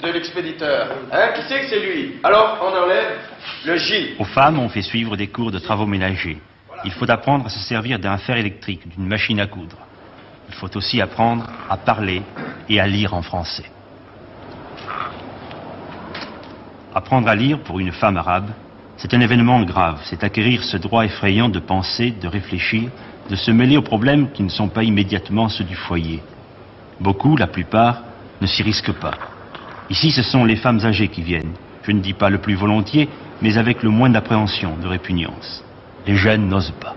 de 0.01 0.11
l'expéditeur. 0.11 0.87
Hein? 1.11 1.29
Qui 1.35 1.41
sait 1.43 1.61
que 1.61 1.67
c'est 1.67 1.79
lui? 1.79 2.19
Alors, 2.23 2.57
on 2.61 2.75
enlève 2.75 3.19
le 3.65 3.75
J. 3.77 4.15
Aux 4.19 4.25
femmes, 4.25 4.59
on 4.59 4.69
fait 4.69 4.81
suivre 4.81 5.15
des 5.17 5.27
cours 5.27 5.51
de 5.51 5.59
travaux 5.59 5.85
ménagers. 5.85 6.39
Il 6.85 6.91
faut 6.91 7.09
apprendre 7.09 7.45
à 7.45 7.49
se 7.49 7.59
servir 7.59 7.99
d'un 7.99 8.17
fer 8.17 8.37
électrique, 8.37 8.87
d'une 8.87 9.07
machine 9.07 9.39
à 9.39 9.47
coudre. 9.47 9.77
Il 10.47 10.55
faut 10.55 10.75
aussi 10.77 11.01
apprendre 11.01 11.45
à 11.69 11.77
parler 11.77 12.21
et 12.69 12.79
à 12.79 12.87
lire 12.87 13.13
en 13.13 13.21
français. 13.21 13.69
Apprendre 16.95 17.27
à 17.27 17.35
lire 17.35 17.59
pour 17.59 17.79
une 17.79 17.91
femme 17.91 18.17
arabe, 18.17 18.49
c'est 18.99 19.13
un 19.13 19.21
événement 19.21 19.61
grave. 19.63 20.01
C'est 20.03 20.25
acquérir 20.25 20.61
ce 20.61 20.75
droit 20.75 21.05
effrayant 21.05 21.47
de 21.47 21.59
penser, 21.59 22.11
de 22.11 22.27
réfléchir, 22.27 22.89
de 23.29 23.35
se 23.37 23.49
mêler 23.49 23.77
aux 23.77 23.81
problèmes 23.81 24.29
qui 24.31 24.43
ne 24.43 24.49
sont 24.49 24.67
pas 24.67 24.83
immédiatement 24.83 25.47
ceux 25.47 25.63
du 25.63 25.75
foyer. 25.75 26.21
Beaucoup, 26.99 27.37
la 27.37 27.47
plupart, 27.47 28.01
ne 28.41 28.47
s'y 28.47 28.61
risquent 28.61 28.91
pas. 28.91 29.13
Ici, 29.89 30.11
ce 30.11 30.21
sont 30.21 30.43
les 30.43 30.57
femmes 30.57 30.81
âgées 30.83 31.07
qui 31.07 31.21
viennent. 31.21 31.53
Je 31.83 31.91
ne 31.93 32.01
dis 32.01 32.13
pas 32.13 32.29
le 32.29 32.39
plus 32.39 32.55
volontiers, 32.55 33.07
mais 33.41 33.57
avec 33.57 33.83
le 33.83 33.89
moins 33.89 34.09
d'appréhension, 34.09 34.75
de 34.75 34.87
répugnance. 34.87 35.63
Les 36.05 36.15
jeunes 36.15 36.49
n'osent 36.49 36.75
pas. 36.81 36.95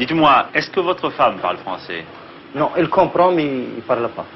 Dites-moi, 0.00 0.48
est-ce 0.54 0.70
que 0.70 0.80
votre 0.80 1.10
femme 1.10 1.38
parle 1.38 1.58
français? 1.58 2.04
Non, 2.52 2.70
elle 2.76 2.88
comprend, 2.88 3.30
mais 3.30 3.44
il 3.44 3.76
ne 3.76 3.80
parle 3.82 4.08
pas. 4.08 4.26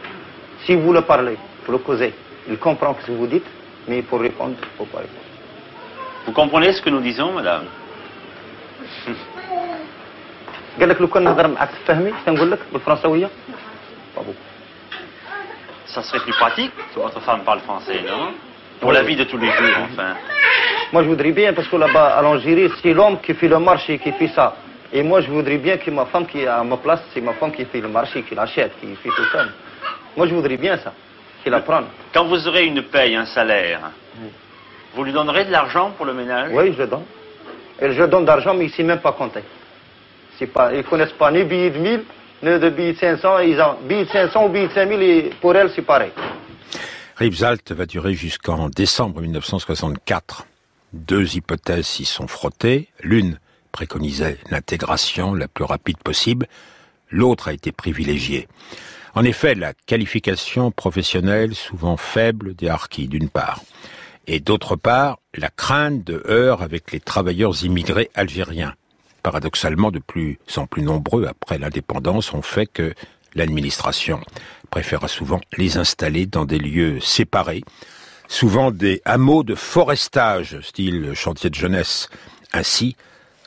Si 0.64 0.76
vous 0.76 0.92
le 0.92 1.00
parlez, 1.00 1.36
vous 1.66 1.72
le 1.72 1.78
causez, 1.78 2.14
Il 2.48 2.58
comprend 2.58 2.96
ce 3.00 3.06
que 3.08 3.12
vous 3.12 3.26
dites, 3.26 3.46
mais 3.88 4.02
pour 4.02 4.20
répondre, 4.20 4.54
il 4.56 4.64
ne 4.64 4.76
faut 4.78 4.84
pas 4.84 4.98
répondre. 4.98 5.31
Vous 6.25 6.33
comprenez 6.33 6.73
ce 6.73 6.81
que 6.81 6.89
nous 6.89 7.01
disons, 7.01 7.31
madame 7.33 7.65
قال 10.79 10.89
لك 10.89 11.01
لو 11.01 11.07
كان 11.07 11.23
نهضر 11.23 11.47
معك 11.47 11.69
تفهمي 11.85 12.09
اش 12.09 12.15
تنقول 12.25 12.51
لك 12.51 12.59
بالفرنساويه 12.73 13.29
بابو 14.17 14.33
Ça 15.87 16.03
serait 16.03 16.19
plus 16.19 16.33
pratique 16.33 16.73
si 16.93 16.99
votre 16.99 17.19
femme 17.21 17.41
parle 17.43 17.61
français, 17.61 18.01
non 18.07 18.33
Pour 18.81 18.91
la 18.91 19.01
vie 19.01 19.15
de 19.15 19.23
tous 19.23 19.37
les 19.37 19.47
jours, 19.47 19.77
enfin. 19.85 20.15
Moi, 20.93 21.01
je 21.03 21.07
voudrais 21.09 21.31
bien, 21.31 21.53
parce 21.53 21.67
que 21.67 21.75
là-bas, 21.75 22.17
à 22.17 22.21
l'Algérie, 22.21 22.69
c'est 22.81 22.93
l'homme 22.93 23.19
qui 23.19 23.33
fait 23.33 23.47
le 23.47 23.59
marché, 23.59 23.97
qui 23.97 24.11
fait 24.11 24.27
ça. 24.27 24.55
Et 24.93 25.01
moi, 25.01 25.21
je 25.21 25.29
voudrais 25.29 25.57
bien 25.57 25.77
que 25.77 25.89
ma 25.89 26.05
femme 26.05 26.25
qui 26.27 26.41
est 26.41 26.47
à 26.47 26.63
ma 26.63 26.77
place, 26.77 27.01
c'est 27.13 27.21
ma 27.21 27.33
femme 27.33 27.51
qui 27.51 27.65
fait 27.65 27.81
le 27.81 27.87
marché, 27.87 28.21
qui 28.23 28.35
l'achète, 28.35 28.73
qui 28.79 28.95
fait 28.95 29.09
tout 29.09 29.27
ça. 29.33 29.45
Moi, 30.15 30.27
je 30.27 30.35
voudrais 30.35 30.57
bien 30.57 30.77
ça, 30.77 30.93
qu'il 31.41 31.53
apprenne. 31.53 31.85
Quand 32.13 32.25
vous 32.25 32.47
aurez 32.47 32.65
une 32.65 32.83
paye, 32.83 33.15
un 33.15 33.25
salaire, 33.25 33.91
vous 34.94 35.04
lui 35.04 35.12
donnerez 35.12 35.44
de 35.44 35.50
l'argent 35.50 35.92
pour 35.96 36.06
le 36.06 36.14
ménage 36.14 36.50
Oui, 36.52 36.74
je 36.76 36.84
donne. 36.84 37.04
Et 37.80 37.92
je 37.92 38.02
donne 38.04 38.24
d'argent, 38.24 38.54
mais 38.54 38.64
il 38.64 38.70
ne 38.70 38.72
sait 38.72 38.82
même 38.82 39.00
pas 39.00 39.12
compter. 39.12 39.42
C'est 40.38 40.46
Pas, 40.46 40.72
ils 40.72 40.78
ne 40.78 40.82
connaissent 40.82 41.12
pas 41.12 41.30
ni 41.30 41.44
billets 41.44 41.70
de 41.70 41.78
1000, 41.78 42.04
ni 42.42 42.58
de 42.58 42.70
billets 42.70 42.92
de 42.92 42.98
500. 42.98 43.38
Ils 43.40 43.60
ont 43.60 43.76
billets 43.82 44.04
de 44.04 44.10
500 44.10 44.46
ou 44.46 44.48
billets 44.48 44.68
de 44.68 44.72
5000, 44.72 45.02
et 45.02 45.30
pour 45.40 45.56
elles, 45.56 45.70
c'est 45.74 45.82
pareil. 45.82 46.10
Ripsalt 47.16 47.72
va 47.72 47.86
durer 47.86 48.14
jusqu'en 48.14 48.68
décembre 48.68 49.20
1964. 49.20 50.46
Deux 50.92 51.36
hypothèses 51.36 51.86
s'y 51.86 52.04
sont 52.04 52.26
frottées. 52.26 52.88
L'une 53.02 53.38
préconisait 53.70 54.38
l'intégration 54.50 55.34
la 55.34 55.48
plus 55.48 55.64
rapide 55.64 55.98
possible. 55.98 56.46
L'autre 57.10 57.48
a 57.48 57.52
été 57.52 57.72
privilégiée. 57.72 58.48
En 59.14 59.24
effet, 59.24 59.54
la 59.54 59.72
qualification 59.74 60.70
professionnelle 60.70 61.54
souvent 61.54 61.96
faible 61.96 62.54
des 62.54 62.68
harkis, 62.68 63.08
d'une 63.08 63.28
part, 63.28 63.60
et 64.26 64.40
d'autre 64.40 64.76
part, 64.76 65.18
la 65.34 65.48
crainte 65.48 66.04
de 66.04 66.22
heurts 66.28 66.62
avec 66.62 66.92
les 66.92 67.00
travailleurs 67.00 67.64
immigrés 67.64 68.10
algériens, 68.14 68.74
paradoxalement 69.22 69.90
de 69.90 69.98
plus 69.98 70.38
en 70.56 70.66
plus 70.66 70.82
nombreux 70.82 71.26
après 71.26 71.58
l'indépendance, 71.58 72.32
ont 72.32 72.42
fait 72.42 72.66
que 72.66 72.94
l'administration 73.34 74.20
préféra 74.70 75.08
souvent 75.08 75.40
les 75.56 75.76
installer 75.76 76.26
dans 76.26 76.44
des 76.44 76.58
lieux 76.58 77.00
séparés, 77.00 77.62
souvent 78.28 78.70
des 78.70 79.02
hameaux 79.04 79.42
de 79.42 79.54
forestage, 79.54 80.60
style 80.60 81.12
chantier 81.14 81.50
de 81.50 81.54
jeunesse, 81.54 82.08
ainsi 82.52 82.96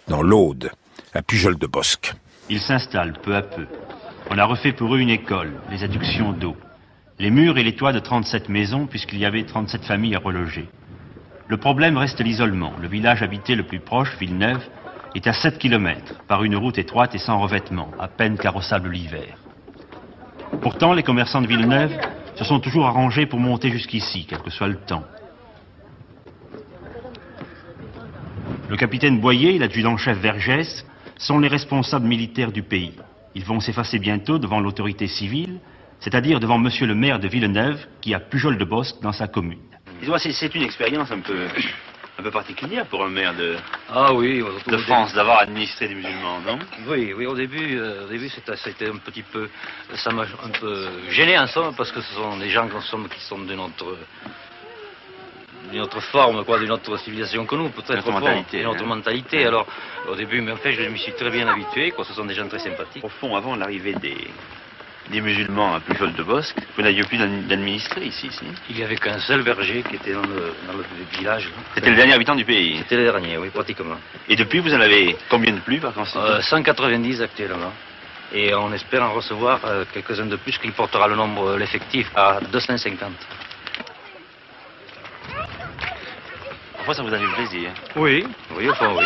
dans 0.08 0.22
l'Aude, 0.22 0.72
à 1.14 1.22
Pujol 1.22 1.58
de 1.58 1.68
Bosque. 1.68 2.14
Ils 2.50 2.62
s'installent 2.62 3.18
peu 3.24 3.36
à 3.36 3.42
peu. 3.42 3.66
On 4.30 4.38
a 4.38 4.46
refait 4.46 4.74
pour 4.74 4.94
eux 4.96 5.00
une 5.00 5.10
école, 5.10 5.54
les 5.72 5.84
adductions 5.84 6.32
d'eau. 6.34 6.56
Les 7.18 7.32
murs 7.32 7.58
et 7.58 7.64
les 7.64 7.76
toits 7.76 7.94
de 7.94 8.00
37 8.00 8.50
maisons, 8.50 8.88
puisqu'il 8.88 9.20
y 9.20 9.26
avait 9.26 9.44
37 9.44 9.86
familles 9.86 10.16
à 10.16 10.20
reloger. 10.20 10.68
Le 11.48 11.56
problème 11.56 11.98
reste 11.98 12.20
l'isolement. 12.20 12.74
Le 12.82 12.90
village 12.90 13.24
habité 13.24 13.56
le 13.56 13.64
plus 13.64 13.80
proche, 13.80 14.18
Villeneuve, 14.20 14.62
est 15.16 15.26
à 15.26 15.32
7 15.32 15.58
km, 15.58 16.16
par 16.28 16.44
une 16.44 16.58
route 16.58 16.78
étroite 16.78 17.16
et 17.16 17.20
sans 17.20 17.40
revêtement, 17.40 17.90
à 18.00 18.10
peine 18.10 18.38
carrossable 18.38 18.90
l'hiver. 18.90 19.38
Pourtant, 20.62 20.92
les 20.92 21.04
commerçants 21.04 21.42
de 21.42 21.48
Villeneuve 21.48 21.98
se 22.36 22.44
sont 22.44 22.60
toujours 22.60 22.86
arrangés 22.86 23.26
pour 23.26 23.40
monter 23.40 23.70
jusqu'ici, 23.70 24.26
quel 24.28 24.40
que 24.40 24.50
soit 24.50 24.68
le 24.68 24.76
temps. 24.76 25.06
Le 28.68 28.76
capitaine 28.76 29.22
Boyer 29.22 29.56
et 29.56 29.60
l'adjudant-chef 29.60 30.18
Vergès 30.18 30.86
sont 31.18 31.40
les 31.40 31.48
responsables 31.48 32.08
militaires 32.08 32.52
du 32.52 32.64
pays. 32.64 32.94
Ils 33.36 33.46
vont 33.46 33.62
s'effacer 33.62 34.00
bientôt 34.00 34.38
devant 34.38 34.60
l'autorité 34.60 35.08
civile, 35.08 35.60
c'est-à-dire 36.06 36.40
devant 36.40 36.60
monsieur 36.60 36.86
le 36.86 36.94
maire 36.94 37.18
de 37.18 37.28
Villeneuve, 37.28 37.84
qui 38.00 38.14
a 38.14 38.20
Pujol 38.20 38.60
de 38.60 38.64
Bosque 38.64 38.98
dans 39.02 39.12
sa 39.12 39.28
commune. 39.28 39.58
Dis-moi, 40.02 40.20
c'est- 40.20 40.54
une 40.54 40.62
expérience 40.62 41.10
un 41.10 41.20
peu, 41.20 41.48
un 42.20 42.22
peu 42.22 42.30
particulière 42.30 42.86
pour 42.86 43.04
un 43.04 43.10
maire 43.10 43.34
de, 43.34 43.56
Ah 43.92 44.14
oui, 44.14 44.44
de 44.68 44.78
France 44.78 45.16
d'avoir 45.16 45.40
administré 45.40 45.88
des 45.88 45.96
musulmans, 45.96 46.42
non? 46.46 46.60
Oui, 46.88 47.12
oui, 47.18 47.26
au 47.26 47.34
début, 47.36 47.80
euh, 47.80 48.06
au 48.06 48.10
début, 48.10 48.30
c'était, 48.30 48.88
un 48.88 48.98
petit 48.98 49.24
peu, 49.24 49.50
ça 49.96 50.12
m'a 50.12 50.22
un 50.22 50.50
peu 50.60 50.88
gêné 51.10 51.40
en 51.40 51.48
somme, 51.48 51.74
parce 51.76 51.92
que 51.92 52.02
ce 52.02 52.14
sont 52.14 52.38
des 52.38 52.50
gens 52.52 52.70
en 52.72 52.82
somme, 52.82 53.08
qui 53.10 53.20
sont 53.22 53.40
de 53.40 53.56
notre, 53.56 53.98
d'une 55.72 55.82
autre 55.82 56.02
forme, 56.02 56.46
quoi, 56.46 56.60
d'une 56.60 56.72
autre 56.72 56.98
civilisation 56.98 57.48
que 57.48 57.56
nous, 57.56 57.70
peut-être. 57.70 57.96
Notre 57.96 58.12
bon, 58.12 58.20
mentalité, 58.20 58.60
D'une 58.60 58.68
autre 58.68 58.84
hein. 58.84 58.96
mentalité. 58.96 59.44
Alors, 59.44 59.66
au 60.08 60.16
début, 60.16 60.40
mais 60.42 60.52
en 60.52 60.58
fait, 60.58 60.74
je 60.74 60.84
m'y 60.84 61.00
suis 61.00 61.14
très 61.14 61.32
bien 61.32 61.48
habitué, 61.48 61.90
quoi. 61.90 62.06
Ce 62.06 62.14
sont 62.14 62.26
des 62.26 62.36
gens 62.36 62.48
très 62.48 62.60
sympathiques. 62.60 63.04
Au 63.04 63.10
fond, 63.10 63.36
avant 63.36 63.56
l'arrivée 63.56 63.94
des, 63.96 64.16
des 65.10 65.22
musulmans 65.22 65.76
à 65.76 65.80
Pujol 65.80 66.14
de 66.14 66.24
Bosque, 66.24 66.56
vous 66.76 66.82
n'aviez 66.84 67.04
plus 67.04 67.18
d'ad- 67.18 67.48
d'administré 67.48 68.06
ici, 68.06 68.30
si 68.32 68.46
Il 68.70 68.76
n'y 68.78 68.84
avait 68.84 68.96
qu'un 68.96 69.20
seul 69.20 69.44
berger 69.44 69.84
qui 69.88 69.96
était 69.96 70.14
dans 70.14 70.22
le, 70.22 70.54
dans 70.68 70.74
le 70.78 70.84
village. 71.18 71.50
C'était 71.76 71.90
le 71.92 71.96
dernier 71.96 72.14
habitant 72.14 72.36
du 72.36 72.44
pays. 72.46 72.78
C'était 72.80 72.98
le 72.98 73.04
dernier, 73.04 73.38
oui, 73.38 73.50
pratiquement. 73.50 73.98
Et 74.28 74.36
depuis, 74.36 74.60
vous 74.60 74.74
en 74.74 74.82
avez 74.82 75.16
combien 75.30 75.54
de 75.54 75.60
plus 75.60 75.80
par 75.80 75.94
conséquent 75.94 76.24
Euh, 76.26 76.42
190 76.42 77.22
actuellement. 77.22 77.72
Et 78.34 78.54
on 78.56 78.74
espère 78.74 79.04
en 79.04 79.14
recevoir 79.14 79.60
euh, 79.66 79.86
quelques-uns 79.94 80.26
de 80.26 80.36
plus 80.38 80.58
qui 80.58 80.70
portera 80.72 81.08
le 81.08 81.16
nombre, 81.16 81.50
euh, 81.52 81.58
l'effectif 81.60 82.10
à 82.16 82.40
250. 82.52 83.12
Parfois, 86.78 86.94
ça 86.96 87.04
vous 87.04 87.14
a 87.14 87.18
fait 87.20 87.36
plaisir. 87.36 87.70
Oui, 87.96 88.26
oui, 88.58 88.70
enfin 88.70 88.92
oui. 88.98 89.06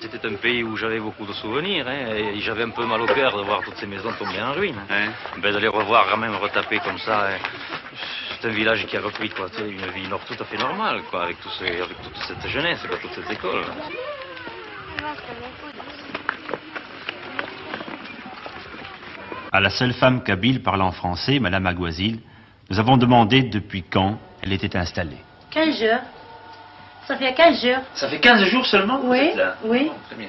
C'était 0.00 0.26
un 0.26 0.34
pays 0.34 0.62
où 0.62 0.76
j'avais 0.76 0.98
beaucoup 0.98 1.26
de 1.26 1.32
souvenirs, 1.34 1.86
hein, 1.86 2.14
et 2.16 2.40
j'avais 2.40 2.62
un 2.62 2.70
peu 2.70 2.86
mal 2.86 3.00
au 3.02 3.06
cœur 3.06 3.36
de 3.36 3.42
voir 3.42 3.60
toutes 3.62 3.76
ces 3.76 3.86
maisons 3.86 4.10
tomber 4.18 4.40
en 4.42 4.52
ruine. 4.52 4.80
Hein 4.90 5.10
Ben, 5.42 5.52
de 5.52 5.58
les 5.58 5.68
revoir 5.68 6.06
quand 6.10 6.16
même 6.16 6.34
retapées 6.36 6.78
comme 6.80 6.98
ça, 6.98 7.28
hein. 7.28 7.38
c'est 8.40 8.48
un 8.48 8.52
village 8.52 8.86
qui 8.86 8.96
a 8.96 9.00
repris 9.02 9.28
quoi, 9.28 9.46
une 9.58 9.86
vie 9.92 10.08
nord- 10.08 10.24
tout 10.26 10.36
à 10.40 10.44
fait 10.44 10.56
normale, 10.56 11.02
quoi, 11.10 11.24
avec, 11.24 11.38
toute 11.40 11.52
cette 11.52 12.48
jeunesse, 12.48 12.80
quoi, 12.88 12.96
toute 12.96 13.12
cette 13.12 13.30
école. 13.30 13.62
À 19.52 19.60
la 19.60 19.70
seule 19.70 19.92
femme 19.94 20.22
kabyle 20.22 20.62
parlant 20.62 20.92
français, 20.92 21.38
Madame 21.40 21.66
Aguazil, 21.66 22.20
nous 22.70 22.78
avons 22.78 22.96
demandé 22.96 23.42
depuis 23.42 23.82
quand 23.82 24.18
elle 24.42 24.52
était 24.52 24.76
installée. 24.76 25.18
15 25.50 25.78
jours. 25.78 25.88
Ça 27.10 27.16
fait 27.16 27.34
15 27.34 27.60
jours. 27.60 27.82
Ça 27.94 28.08
fait 28.08 28.20
15 28.20 28.44
jours 28.44 28.64
seulement 28.66 28.98
que 28.98 29.02
vous 29.02 29.10
Oui, 29.10 29.18
êtes 29.18 29.34
là 29.34 29.56
oui. 29.64 29.90
Très 30.06 30.14
bien. 30.16 30.28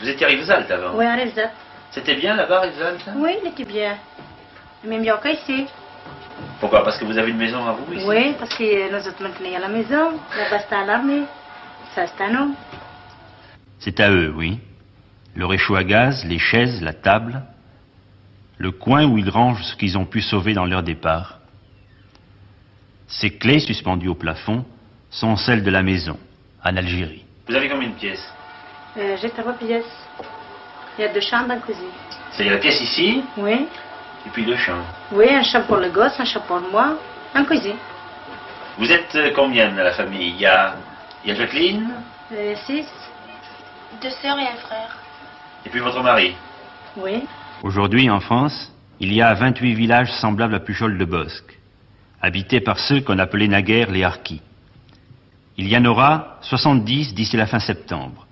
Vous 0.00 0.08
étiez 0.08 0.24
à 0.24 0.30
Rivesaltes 0.30 0.70
avant 0.70 0.96
Oui, 0.96 1.04
à 1.04 1.14
Rezat. 1.14 1.50
C'était 1.90 2.14
bien 2.14 2.34
là-bas, 2.34 2.60
Rivesaltes 2.60 3.04
Oui, 3.16 3.32
il 3.42 3.48
était 3.50 3.66
bien. 3.66 3.98
Même 4.82 5.02
mieux 5.02 5.12
qu'ici. 5.22 5.66
Pourquoi? 6.58 6.82
Parce 6.84 6.96
que 6.96 7.04
vous 7.04 7.18
avez 7.18 7.32
une 7.32 7.36
maison 7.36 7.66
à 7.66 7.72
vous 7.72 7.92
ici? 7.92 8.04
Oui, 8.08 8.34
parce 8.38 8.54
que 8.54 8.90
nous 8.90 9.06
autres 9.06 9.22
maintenant 9.22 9.56
à 9.56 9.58
la 9.58 9.68
maison. 9.68 10.12
Là-bas, 10.34 10.64
c'est 10.66 10.74
à 10.74 10.86
l'armée. 10.86 11.24
Ça, 11.94 12.06
c'est 12.06 12.24
à 12.24 12.30
nous. 12.30 12.56
C'est 13.78 14.00
à 14.00 14.10
eux, 14.10 14.32
oui. 14.34 14.58
Le 15.34 15.44
réchaud 15.44 15.76
à 15.76 15.84
gaz, 15.84 16.24
les 16.24 16.38
chaises, 16.38 16.80
la 16.80 16.94
table, 16.94 17.42
le 18.56 18.70
coin 18.70 19.04
où 19.04 19.18
ils 19.18 19.28
rangent 19.28 19.62
ce 19.64 19.76
qu'ils 19.76 19.98
ont 19.98 20.06
pu 20.06 20.22
sauver 20.22 20.54
dans 20.54 20.64
leur 20.64 20.82
départ. 20.82 21.40
Ces 23.06 23.36
clés 23.36 23.58
suspendues 23.60 24.08
au 24.08 24.14
plafond 24.14 24.64
sont 25.12 25.36
celles 25.36 25.62
de 25.62 25.70
la 25.70 25.82
maison, 25.84 26.18
en 26.64 26.76
Algérie. 26.76 27.24
Vous 27.48 27.54
avez 27.54 27.68
combien 27.68 27.88
de 27.90 27.94
pièces 27.94 28.32
Euh, 28.96 29.16
J'ai 29.20 29.30
trois 29.30 29.52
pièces. 29.52 29.84
Il 30.98 31.02
y 31.02 31.04
a 31.04 31.12
deux 31.12 31.20
chambres, 31.20 31.52
une 31.52 31.60
cuisine. 31.60 31.84
C'est 32.32 32.44
la 32.44 32.58
pièce 32.58 32.80
ici, 32.80 33.22
Oui. 33.36 33.66
et 34.26 34.30
puis 34.32 34.44
deux 34.44 34.56
chambres. 34.56 34.84
Oui, 35.12 35.26
un 35.30 35.42
chambre 35.42 35.66
pour 35.66 35.76
le 35.76 35.90
gosse, 35.90 36.18
un 36.18 36.24
chambre 36.24 36.46
pour 36.46 36.60
moi, 36.60 36.98
un 37.34 37.44
cuisine. 37.44 37.76
Vous 38.78 38.90
êtes 38.90 39.14
euh, 39.14 39.30
combien 39.36 39.70
dans 39.70 39.84
la 39.84 39.92
famille? 39.92 40.30
Il 40.30 40.40
y 40.40 40.46
a, 40.46 40.74
il 41.24 41.30
y 41.30 41.32
a 41.32 41.36
Jacqueline, 41.36 41.90
Euh, 42.32 42.54
six. 42.66 42.86
Deux 44.00 44.10
sœurs 44.22 44.38
et 44.38 44.48
un 44.48 44.56
frère. 44.66 44.96
et 45.66 45.68
puis 45.70 45.80
votre 45.80 46.02
mari? 46.02 46.34
Oui. 46.96 47.24
Aujourd'hui, 47.62 48.08
en 48.10 48.20
France, 48.20 48.72
il 49.00 49.12
y 49.12 49.20
a 49.22 49.32
28 49.34 49.74
villages 49.74 50.10
semblables 50.20 50.54
à 50.54 50.60
Pujol 50.60 50.96
de 50.98 51.04
Bosque, 51.04 51.58
habités 52.22 52.60
par 52.60 52.78
ceux 52.78 53.00
qu'on 53.02 53.18
appelait 53.18 53.48
naguère 53.48 53.90
les 53.90 54.02
Harkis. 54.04 54.40
Il 55.58 55.68
y 55.68 55.76
en 55.76 55.84
aura 55.84 56.38
70 56.42 57.14
d'ici 57.14 57.36
la 57.36 57.46
fin 57.46 57.60
septembre. 57.60 58.26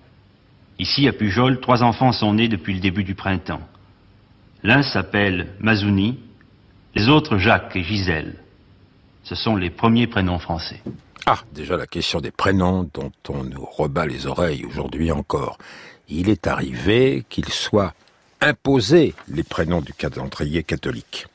Ici, 0.78 1.06
à 1.06 1.12
Pujol, 1.12 1.60
trois 1.60 1.82
enfants 1.82 2.12
sont 2.12 2.34
nés 2.34 2.48
depuis 2.48 2.72
le 2.72 2.80
début 2.80 3.04
du 3.04 3.14
printemps. 3.14 3.60
L'un 4.62 4.82
s'appelle 4.82 5.48
Mazouni, 5.60 6.18
les 6.94 7.08
autres 7.08 7.38
Jacques 7.38 7.76
et 7.76 7.82
Gisèle. 7.82 8.36
Ce 9.22 9.34
sont 9.34 9.56
les 9.56 9.70
premiers 9.70 10.06
prénoms 10.06 10.38
français. 10.38 10.82
Ah, 11.26 11.38
déjà 11.52 11.76
la 11.76 11.86
question 11.86 12.20
des 12.20 12.30
prénoms 12.30 12.88
dont 12.94 13.12
on 13.28 13.44
nous 13.44 13.64
rebat 13.64 14.06
les 14.06 14.26
oreilles 14.26 14.64
aujourd'hui 14.64 15.12
encore. 15.12 15.58
Il 16.08 16.28
est 16.28 16.46
arrivé 16.46 17.24
qu'il 17.28 17.48
soit 17.50 17.94
imposé 18.40 19.14
les 19.28 19.42
prénoms 19.42 19.82
du 19.82 19.92
calendrier 19.92 20.62
catholique. 20.62 21.26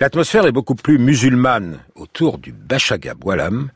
L'atmosphère 0.00 0.46
est 0.46 0.52
beaucoup 0.52 0.74
plus 0.74 0.98
musulmane 0.98 1.78
autour 1.94 2.38
du 2.38 2.52
Bachaga 2.52 3.14
Boualam, 3.14 3.70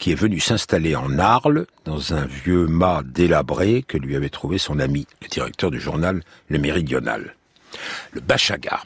qui 0.00 0.12
est 0.12 0.16
venu 0.16 0.40
s'installer 0.40 0.96
en 0.96 1.18
Arles, 1.18 1.66
dans 1.84 2.14
un 2.14 2.24
vieux 2.24 2.66
mât 2.66 3.02
délabré 3.04 3.84
que 3.86 3.98
lui 3.98 4.16
avait 4.16 4.30
trouvé 4.30 4.56
son 4.56 4.80
ami, 4.80 5.06
le 5.22 5.28
directeur 5.28 5.70
du 5.70 5.78
journal 5.78 6.22
Le 6.48 6.58
Méridional. 6.58 7.36
Le 8.12 8.22
Bachaga, 8.22 8.80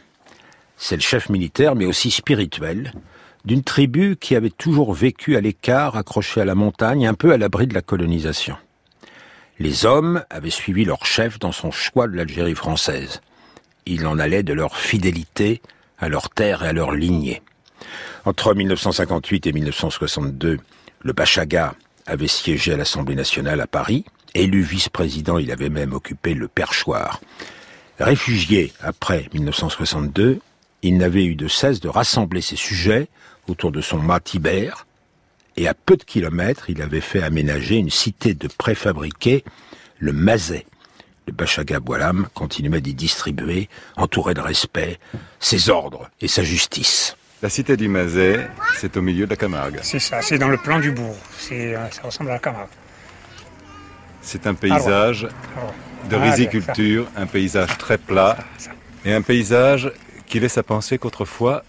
c'est 0.77 0.97
le 0.97 1.03
chef 1.03 1.31
militaire, 1.31 1.77
mais 1.77 1.87
aussi 1.87 2.11
spirituel, 2.11 2.93
d'une 3.45 3.63
tribu 3.63 4.17
qui 4.17 4.35
avait 4.35 4.51
toujours 4.51 4.93
vécu 4.93 5.37
à 5.37 5.41
l'écart, 5.41 5.97
accrochée 5.97 6.41
à 6.41 6.45
la 6.45 6.57
montagne, 6.57 7.07
un 7.07 7.15
peu 7.15 7.33
à 7.33 7.39
l'abri 7.39 7.69
de 7.69 7.75
la 7.75 7.83
colonisation. 7.83 8.57
Les 9.61 9.87
hommes 9.87 10.25
avaient 10.31 10.51
suivi 10.51 10.85
leur 10.85 11.07
chef 11.07 11.39
dans 11.39 11.53
son 11.53 11.71
choix 11.71 12.09
de 12.09 12.17
l'Algérie 12.17 12.57
française. 12.57 13.21
Il 13.87 14.09
en 14.09 14.19
allait 14.19 14.43
de 14.43 14.53
leur 14.53 14.77
fidélité 14.77 15.63
à 15.97 16.09
leur 16.09 16.29
terre 16.29 16.65
et 16.65 16.69
à 16.69 16.73
leur 16.73 16.91
lignée. 16.91 17.41
Entre 18.25 18.53
1958 18.53 19.47
et 19.47 19.53
1962, 19.53 20.59
le 21.05 21.13
Bachaga 21.13 21.75
avait 22.07 22.27
siégé 22.27 22.73
à 22.73 22.77
l'Assemblée 22.77 23.15
nationale 23.15 23.61
à 23.61 23.67
Paris. 23.67 24.05
Élu 24.35 24.63
vice-président, 24.63 25.39
il 25.39 25.53
avait 25.53 25.69
même 25.69 25.93
occupé 25.93 26.35
le 26.35 26.49
perchoir. 26.49 27.21
Réfugié 28.01 28.73
après 28.81 29.29
1962, 29.35 30.41
il 30.83 30.97
n'avait 30.97 31.25
eu 31.25 31.37
de 31.37 31.47
cesse 31.47 31.79
de 31.81 31.89
rassembler 31.89 32.41
ses 32.41 32.57
sujets 32.57 33.09
autour 33.47 33.71
de 33.71 33.81
son 33.81 33.99
mât 33.99 34.21
Tibère, 34.21 34.87
et 35.57 35.69
à 35.69 35.75
peu 35.75 35.97
de 35.97 36.03
kilomètres, 36.03 36.69
il 36.69 36.83
avait 36.83 37.01
fait 37.01 37.23
aménager 37.23 37.77
une 37.77 37.91
cité 37.91 38.35
de 38.35 38.49
préfabriqués, 38.49 39.45
le 39.99 40.13
Mazet. 40.13 40.67
Le 41.27 41.33
Bachaga 41.33 41.79
Boilam 41.79 42.29
continuait 42.35 42.81
d'y 42.81 42.95
distribuer, 42.95 43.69
entouré 43.97 44.35
de 44.35 44.41
respect, 44.41 44.99
ses 45.39 45.71
ordres 45.71 46.11
et 46.21 46.29
sa 46.29 46.43
justice. 46.43 47.17
La 47.45 47.51
cité 47.51 47.77
du 47.77 47.89
Mazet, 47.89 48.49
c'est 48.79 48.97
au 48.97 49.03
milieu 49.03 49.27
de 49.27 49.31
la 49.31 49.37
Camargue. 49.37 49.79
C'est 49.83 49.99
ça, 49.99 50.23
c'est 50.23 50.39
dans 50.39 50.49
le 50.49 50.57
plan 50.57 50.81
du 50.81 50.93
bourg. 50.93 51.15
Euh, 51.53 51.91
ça 51.91 52.01
ressemble 52.01 52.31
à 52.31 52.33
la 52.33 52.39
Camargue. 52.39 52.71
C'est 54.23 54.47
un 54.47 54.55
paysage 54.55 55.29
de 56.09 56.17
riziculture, 56.17 57.07
un 57.15 57.27
paysage 57.27 57.77
très 57.77 57.99
plat, 57.99 58.39
et 59.05 59.13
un 59.13 59.21
paysage 59.21 59.93
qui 60.25 60.41
laisse 60.41 60.57
à 60.57 60.63
penser 60.63 60.97
qu'autrefois, 60.97 61.65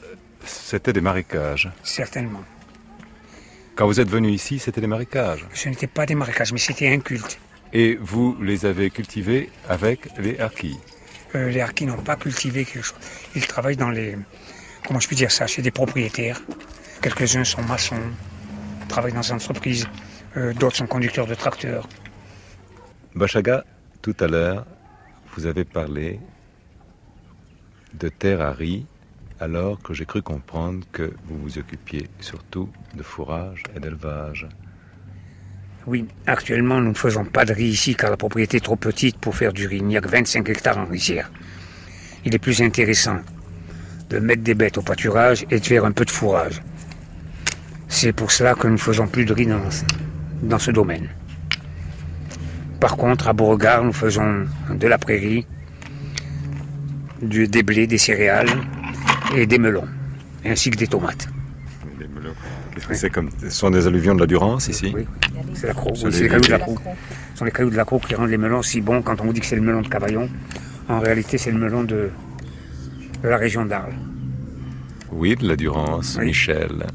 c'était 0.45 0.93
des 0.93 1.01
marécages. 1.01 1.69
Certainement. 1.83 2.45
Quand 3.75 3.85
vous 3.85 3.99
êtes 3.99 4.09
venu 4.09 4.29
ici, 4.29 4.59
c'était 4.59 4.79
des 4.79 4.87
marécages. 4.87 5.45
Ce 5.53 5.67
n'était 5.67 5.87
pas 5.87 6.05
des 6.05 6.15
marécages, 6.15 6.53
mais 6.53 6.59
c'était 6.59 6.87
un 6.87 6.99
culte. 6.99 7.37
Et 7.73 7.97
vous 7.99 8.37
les 8.41 8.65
avez 8.65 8.91
cultivés 8.91 9.49
avec 9.67 10.07
les 10.19 10.39
harkis 10.39 10.79
euh, 11.35 11.49
Les 11.49 11.59
harkis 11.59 11.85
n'ont 11.85 11.97
pas 11.97 12.15
cultivé 12.15 12.63
quelque 12.63 12.85
chose. 12.85 12.95
Ils 13.35 13.45
travaillent 13.45 13.75
dans 13.75 13.89
les. 13.89 14.15
Comment 14.87 14.99
je 14.99 15.07
puis 15.07 15.15
dire 15.15 15.31
ça 15.31 15.47
Chez 15.47 15.61
des 15.61 15.71
propriétaires. 15.71 16.41
Quelques-uns 17.01 17.43
sont 17.43 17.63
maçons, 17.63 18.01
travaillent 18.87 19.13
dans 19.13 19.21
des 19.21 19.31
entreprises. 19.31 19.87
Euh, 20.37 20.53
d'autres 20.53 20.75
sont 20.75 20.87
conducteurs 20.87 21.27
de 21.27 21.35
tracteurs. 21.35 21.87
Bachaga, 23.15 23.63
tout 24.01 24.15
à 24.19 24.27
l'heure, 24.27 24.65
vous 25.35 25.45
avez 25.45 25.65
parlé 25.65 26.19
de 27.93 28.09
terre 28.09 28.41
à 28.41 28.51
riz 28.51 28.85
alors 29.39 29.81
que 29.81 29.93
j'ai 29.93 30.05
cru 30.05 30.21
comprendre 30.21 30.85
que 30.91 31.13
vous 31.25 31.37
vous 31.37 31.57
occupiez 31.57 32.07
surtout 32.19 32.69
de 32.93 33.03
fourrage 33.03 33.63
et 33.75 33.79
d'élevage. 33.79 34.47
Oui, 35.87 36.07
actuellement 36.25 36.79
nous 36.79 36.89
ne 36.89 36.95
faisons 36.95 37.25
pas 37.25 37.45
de 37.45 37.53
riz 37.53 37.69
ici 37.69 37.95
car 37.95 38.09
la 38.09 38.17
propriété 38.17 38.57
est 38.57 38.61
trop 38.61 38.75
petite 38.75 39.17
pour 39.17 39.35
faire 39.35 39.53
du 39.53 39.67
riz. 39.67 39.77
Il 39.77 39.85
n'y 39.85 39.97
a 39.97 40.01
que 40.01 40.09
25 40.09 40.47
hectares 40.49 40.77
en 40.77 40.85
rizière. 40.85 41.31
Il 42.23 42.33
est 42.33 42.39
plus 42.39 42.61
intéressant 42.61 43.19
de 44.09 44.19
mettre 44.19 44.43
des 44.43 44.53
bêtes 44.53 44.77
au 44.77 44.81
pâturage 44.81 45.45
et 45.49 45.59
de 45.59 45.65
faire 45.65 45.85
un 45.85 45.91
peu 45.91 46.05
de 46.05 46.11
fourrage. 46.11 46.61
C'est 47.87 48.13
pour 48.13 48.31
cela 48.31 48.55
que 48.55 48.67
nous 48.67 48.73
ne 48.73 48.79
faisons 48.79 49.07
plus 49.07 49.25
de 49.25 49.33
riz 49.33 49.45
dans, 49.45 49.61
dans 50.43 50.59
ce 50.59 50.71
domaine. 50.71 51.07
Par 52.79 52.97
contre, 52.97 53.27
à 53.27 53.33
Beauregard, 53.33 53.83
nous 53.83 53.93
faisons 53.93 54.45
de 54.69 54.87
la 54.87 54.97
prairie, 54.97 55.47
du, 57.21 57.47
des 57.47 57.63
blés, 57.63 57.87
des 57.87 57.97
céréales, 57.97 58.49
et 59.35 59.45
des 59.47 59.57
melons, 59.57 59.87
ainsi 60.45 60.69
que 60.69 60.77
des 60.77 60.87
tomates. 60.87 61.27
Des 61.97 62.07
melons. 62.07 62.33
Qu'est-ce 62.73 62.87
que 62.87 62.93
c'est 62.93 63.09
comme 63.09 63.29
Ce 63.39 63.49
sont 63.49 63.71
des 63.71 63.87
alluvions 63.87 64.13
de 64.13 64.19
la 64.19 64.27
Durance 64.27 64.67
ici 64.67 64.91
Oui, 64.93 65.07
c'est 65.53 65.67
la 65.67 65.73
croix. 65.73 65.93
c'est 65.95 66.09
les 66.09 66.27
cailloux 66.27 66.41
de 66.41 66.51
la 66.51 66.59
croix. 66.59 66.75
Ce 67.33 67.39
sont 67.39 67.45
les 67.45 67.51
cailloux 67.51 67.69
de 67.69 67.77
la 67.77 67.85
croix 67.85 67.99
qui 67.99 68.15
rendent 68.15 68.29
les 68.29 68.37
melons 68.37 68.61
si 68.61 68.81
bons 68.81 69.01
quand 69.01 69.19
on 69.21 69.25
vous 69.25 69.33
dit 69.33 69.39
que 69.39 69.45
c'est 69.45 69.55
le 69.55 69.61
melon 69.61 69.81
de 69.81 69.87
Cavaillon. 69.87 70.29
En 70.89 70.99
réalité, 70.99 71.37
c'est 71.37 71.51
le 71.51 71.57
melon 71.57 71.83
de, 71.83 72.11
de 73.25 73.29
la 73.29 73.37
région 73.37 73.65
d'Arles. 73.65 73.95
Oui, 75.11 75.35
de 75.35 75.47
la 75.47 75.55
Durance, 75.55 76.17
Michel 76.17 76.85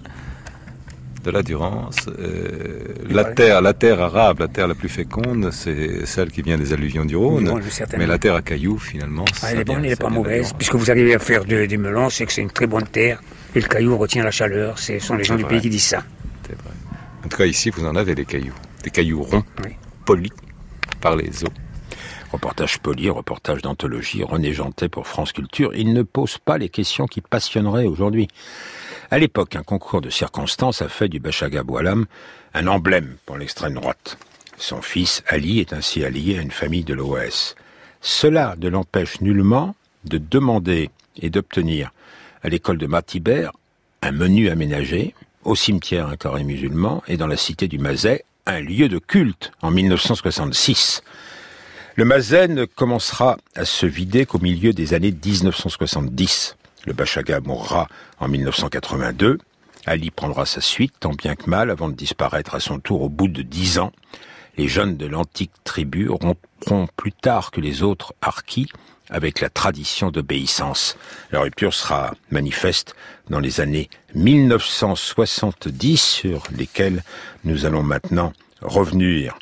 de 1.24 1.30
la 1.30 1.42
Durance. 1.42 2.06
Euh, 2.18 2.94
la 3.08 3.24
terre, 3.24 3.60
la 3.60 3.74
terre 3.74 4.00
arabe, 4.00 4.40
la 4.40 4.48
terre 4.48 4.68
la 4.68 4.74
plus 4.74 4.88
féconde, 4.88 5.50
c'est 5.52 6.06
celle 6.06 6.30
qui 6.30 6.42
vient 6.42 6.56
des 6.56 6.72
alluvions 6.72 7.04
du 7.04 7.16
Rhône. 7.16 7.60
mais 7.98 8.06
la 8.06 8.18
terre 8.18 8.34
à 8.34 8.42
cailloux, 8.42 8.78
finalement, 8.78 9.24
ah, 9.42 9.48
elle 9.52 9.60
est 9.60 9.64
bonne, 9.64 9.84
elle 9.84 9.90
n'est 9.90 9.96
pas 9.96 10.08
mauvaise. 10.08 10.52
Puisque 10.56 10.74
vous 10.74 10.90
arrivez 10.90 11.14
à 11.14 11.18
faire 11.18 11.44
des 11.44 11.76
melons, 11.76 12.10
c'est 12.10 12.26
que 12.26 12.32
c'est 12.32 12.42
une 12.42 12.50
très 12.50 12.66
bonne 12.66 12.86
terre. 12.86 13.22
Et 13.54 13.60
le 13.60 13.68
caillou 13.68 13.96
retient 13.96 14.24
la 14.24 14.30
chaleur. 14.30 14.78
Ce 14.78 14.98
sont 14.98 15.16
les 15.16 15.24
gens 15.24 15.36
du 15.36 15.44
pays 15.44 15.60
qui 15.60 15.70
disent 15.70 15.84
ça. 15.84 16.04
C'est 16.46 16.54
vrai. 16.54 16.72
En 17.24 17.28
tout 17.28 17.36
cas, 17.36 17.46
ici, 17.46 17.70
vous 17.70 17.84
en 17.84 17.96
avez 17.96 18.14
des 18.14 18.24
cailloux. 18.24 18.54
Des 18.82 18.90
cailloux 18.90 19.22
ronds, 19.22 19.44
polis 20.06 20.32
par 21.00 21.16
les 21.16 21.44
eaux. 21.44 21.52
Reportage 22.32 22.78
poli, 22.78 23.10
reportage 23.10 23.60
d'anthologie, 23.60 24.22
René 24.22 24.52
Jantet 24.52 24.88
pour 24.88 25.08
France 25.08 25.32
Culture. 25.32 25.74
Il 25.74 25.92
ne 25.92 26.02
pose 26.02 26.38
pas 26.38 26.58
les 26.58 26.68
questions 26.68 27.06
qui 27.06 27.20
passionneraient 27.20 27.86
aujourd'hui. 27.86 28.28
À 29.10 29.18
l'époque, 29.18 29.56
un 29.56 29.64
concours 29.64 30.00
de 30.00 30.10
circonstances 30.10 30.80
a 30.80 30.88
fait 30.88 31.08
du 31.08 31.18
Bachaga 31.18 31.64
Boalam 31.64 32.06
un 32.54 32.66
emblème 32.68 33.16
pour 33.26 33.36
l'extrême 33.36 33.74
droite. 33.74 34.16
Son 34.56 34.80
fils 34.80 35.24
Ali 35.26 35.58
est 35.58 35.72
ainsi 35.72 36.04
allié 36.04 36.38
à 36.38 36.42
une 36.42 36.52
famille 36.52 36.84
de 36.84 36.94
l'OS. 36.94 37.56
Cela 38.00 38.54
ne 38.60 38.68
l'empêche 38.68 39.20
nullement 39.20 39.74
de 40.04 40.18
demander 40.18 40.90
et 41.16 41.30
d'obtenir 41.30 41.92
à 42.44 42.48
l'école 42.48 42.78
de 42.78 42.86
Matibert 42.86 43.52
un 44.02 44.12
menu 44.12 44.50
aménagé, 44.50 45.14
au 45.42 45.56
cimetière 45.56 46.06
un 46.06 46.16
carré 46.16 46.44
musulman 46.44 47.02
et 47.08 47.16
dans 47.16 47.26
la 47.26 47.36
cité 47.36 47.66
du 47.66 47.78
Mazet 47.78 48.24
un 48.46 48.60
lieu 48.60 48.88
de 48.88 48.98
culte 48.98 49.52
en 49.62 49.70
1966. 49.70 51.02
Le 51.96 52.04
Mazet 52.04 52.46
ne 52.48 52.66
commencera 52.66 53.36
à 53.56 53.64
se 53.64 53.84
vider 53.84 54.24
qu'au 54.24 54.38
milieu 54.38 54.72
des 54.72 54.94
années 54.94 55.12
1970. 55.12 56.56
Le 56.86 56.92
Bachaga 56.92 57.40
mourra 57.40 57.88
en 58.20 58.28
1982. 58.28 59.38
Ali 59.86 60.10
prendra 60.10 60.46
sa 60.46 60.60
suite, 60.60 60.94
tant 61.00 61.10
bien 61.10 61.34
que 61.34 61.50
mal, 61.50 61.68
avant 61.68 61.88
de 61.88 61.94
disparaître 61.94 62.54
à 62.54 62.60
son 62.60 62.78
tour 62.78 63.02
au 63.02 63.08
bout 63.08 63.26
de 63.26 63.42
dix 63.42 63.80
ans. 63.80 63.90
Les 64.56 64.68
jeunes 64.68 64.96
de 64.96 65.06
l'antique 65.06 65.50
tribu 65.64 66.08
rompront 66.08 66.86
plus 66.96 67.12
tard 67.12 67.50
que 67.50 67.60
les 67.60 67.82
autres 67.82 68.14
harkis 68.22 68.68
avec 69.08 69.40
la 69.40 69.50
tradition 69.50 70.12
d'obéissance. 70.12 70.96
La 71.32 71.40
rupture 71.40 71.74
sera 71.74 72.14
manifeste 72.30 72.94
dans 73.28 73.40
les 73.40 73.60
années 73.60 73.90
1970 74.14 76.00
sur 76.00 76.44
lesquelles 76.56 77.02
nous 77.42 77.66
allons 77.66 77.82
maintenant 77.82 78.32
revenir. 78.62 79.36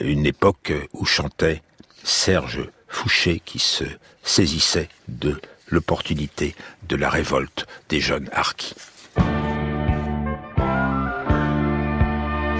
Une 0.00 0.26
époque 0.26 0.72
où 0.92 1.04
chantait 1.04 1.62
Serge 2.04 2.68
Fouché 2.88 3.40
qui 3.44 3.58
se 3.58 3.84
saisissait 4.22 4.88
de 5.08 5.40
l'opportunité 5.68 6.54
de 6.88 6.96
la 6.96 7.08
révolte 7.08 7.66
des 7.88 8.00
jeunes 8.00 8.28
harkis. 8.32 8.74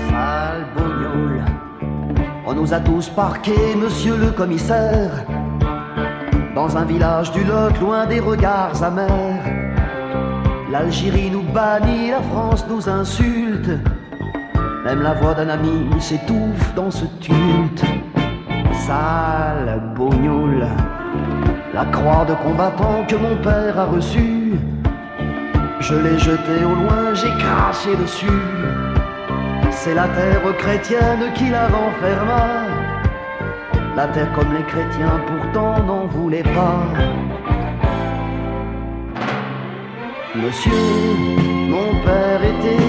Sale 0.08 0.66
on 2.44 2.54
nous 2.54 2.74
a 2.74 2.80
tous 2.80 3.08
parqués, 3.08 3.74
monsieur 3.76 4.14
le 4.16 4.30
commissaire, 4.30 5.24
dans 6.54 6.76
un 6.76 6.84
village 6.84 7.32
du 7.32 7.44
Lot, 7.44 7.78
loin 7.80 8.04
des 8.06 8.20
regards 8.20 8.82
amers. 8.82 9.42
L'Algérie 10.70 11.30
nous 11.30 11.44
bannit, 11.44 12.10
la 12.10 12.20
France 12.20 12.66
nous 12.68 12.90
insulte, 12.90 13.70
même 14.84 15.00
la 15.02 15.14
voix 15.14 15.32
d'un 15.32 15.48
ami 15.48 15.88
s'étouffe 15.98 16.74
dans 16.74 16.90
ce 16.90 17.06
tumulte. 17.20 17.84
Sale 18.92 19.80
la 21.72 21.84
croix 21.86 22.24
de 22.30 22.34
combattant 22.46 22.98
que 23.08 23.16
mon 23.16 23.36
père 23.36 23.78
a 23.78 23.86
reçue. 23.86 24.52
Je 25.80 25.94
l'ai 25.94 26.18
jetée 26.18 26.62
au 26.70 26.74
loin, 26.82 27.14
j'ai 27.14 27.34
craché 27.42 27.96
dessus. 27.96 28.42
C'est 29.70 29.94
la 29.94 30.08
terre 30.16 30.46
chrétienne 30.58 31.24
qui 31.34 31.48
la 31.48 31.68
renferma. 31.68 32.44
La 33.96 34.06
terre 34.08 34.30
comme 34.34 34.52
les 34.58 34.66
chrétiens 34.72 35.18
pourtant 35.28 35.82
n'en 35.88 36.06
voulaient 36.08 36.50
pas. 36.58 36.80
Monsieur, 40.34 40.84
mon 41.74 41.90
père 42.04 42.42
était 42.52 42.88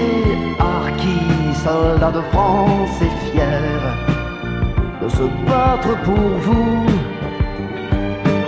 harki, 0.68 1.20
soldat 1.64 2.12
de 2.18 2.22
France 2.32 2.96
et 3.00 3.14
fier 3.26 4.13
se 5.08 5.24
battre 5.46 5.96
pour 6.02 6.28
vous 6.46 6.86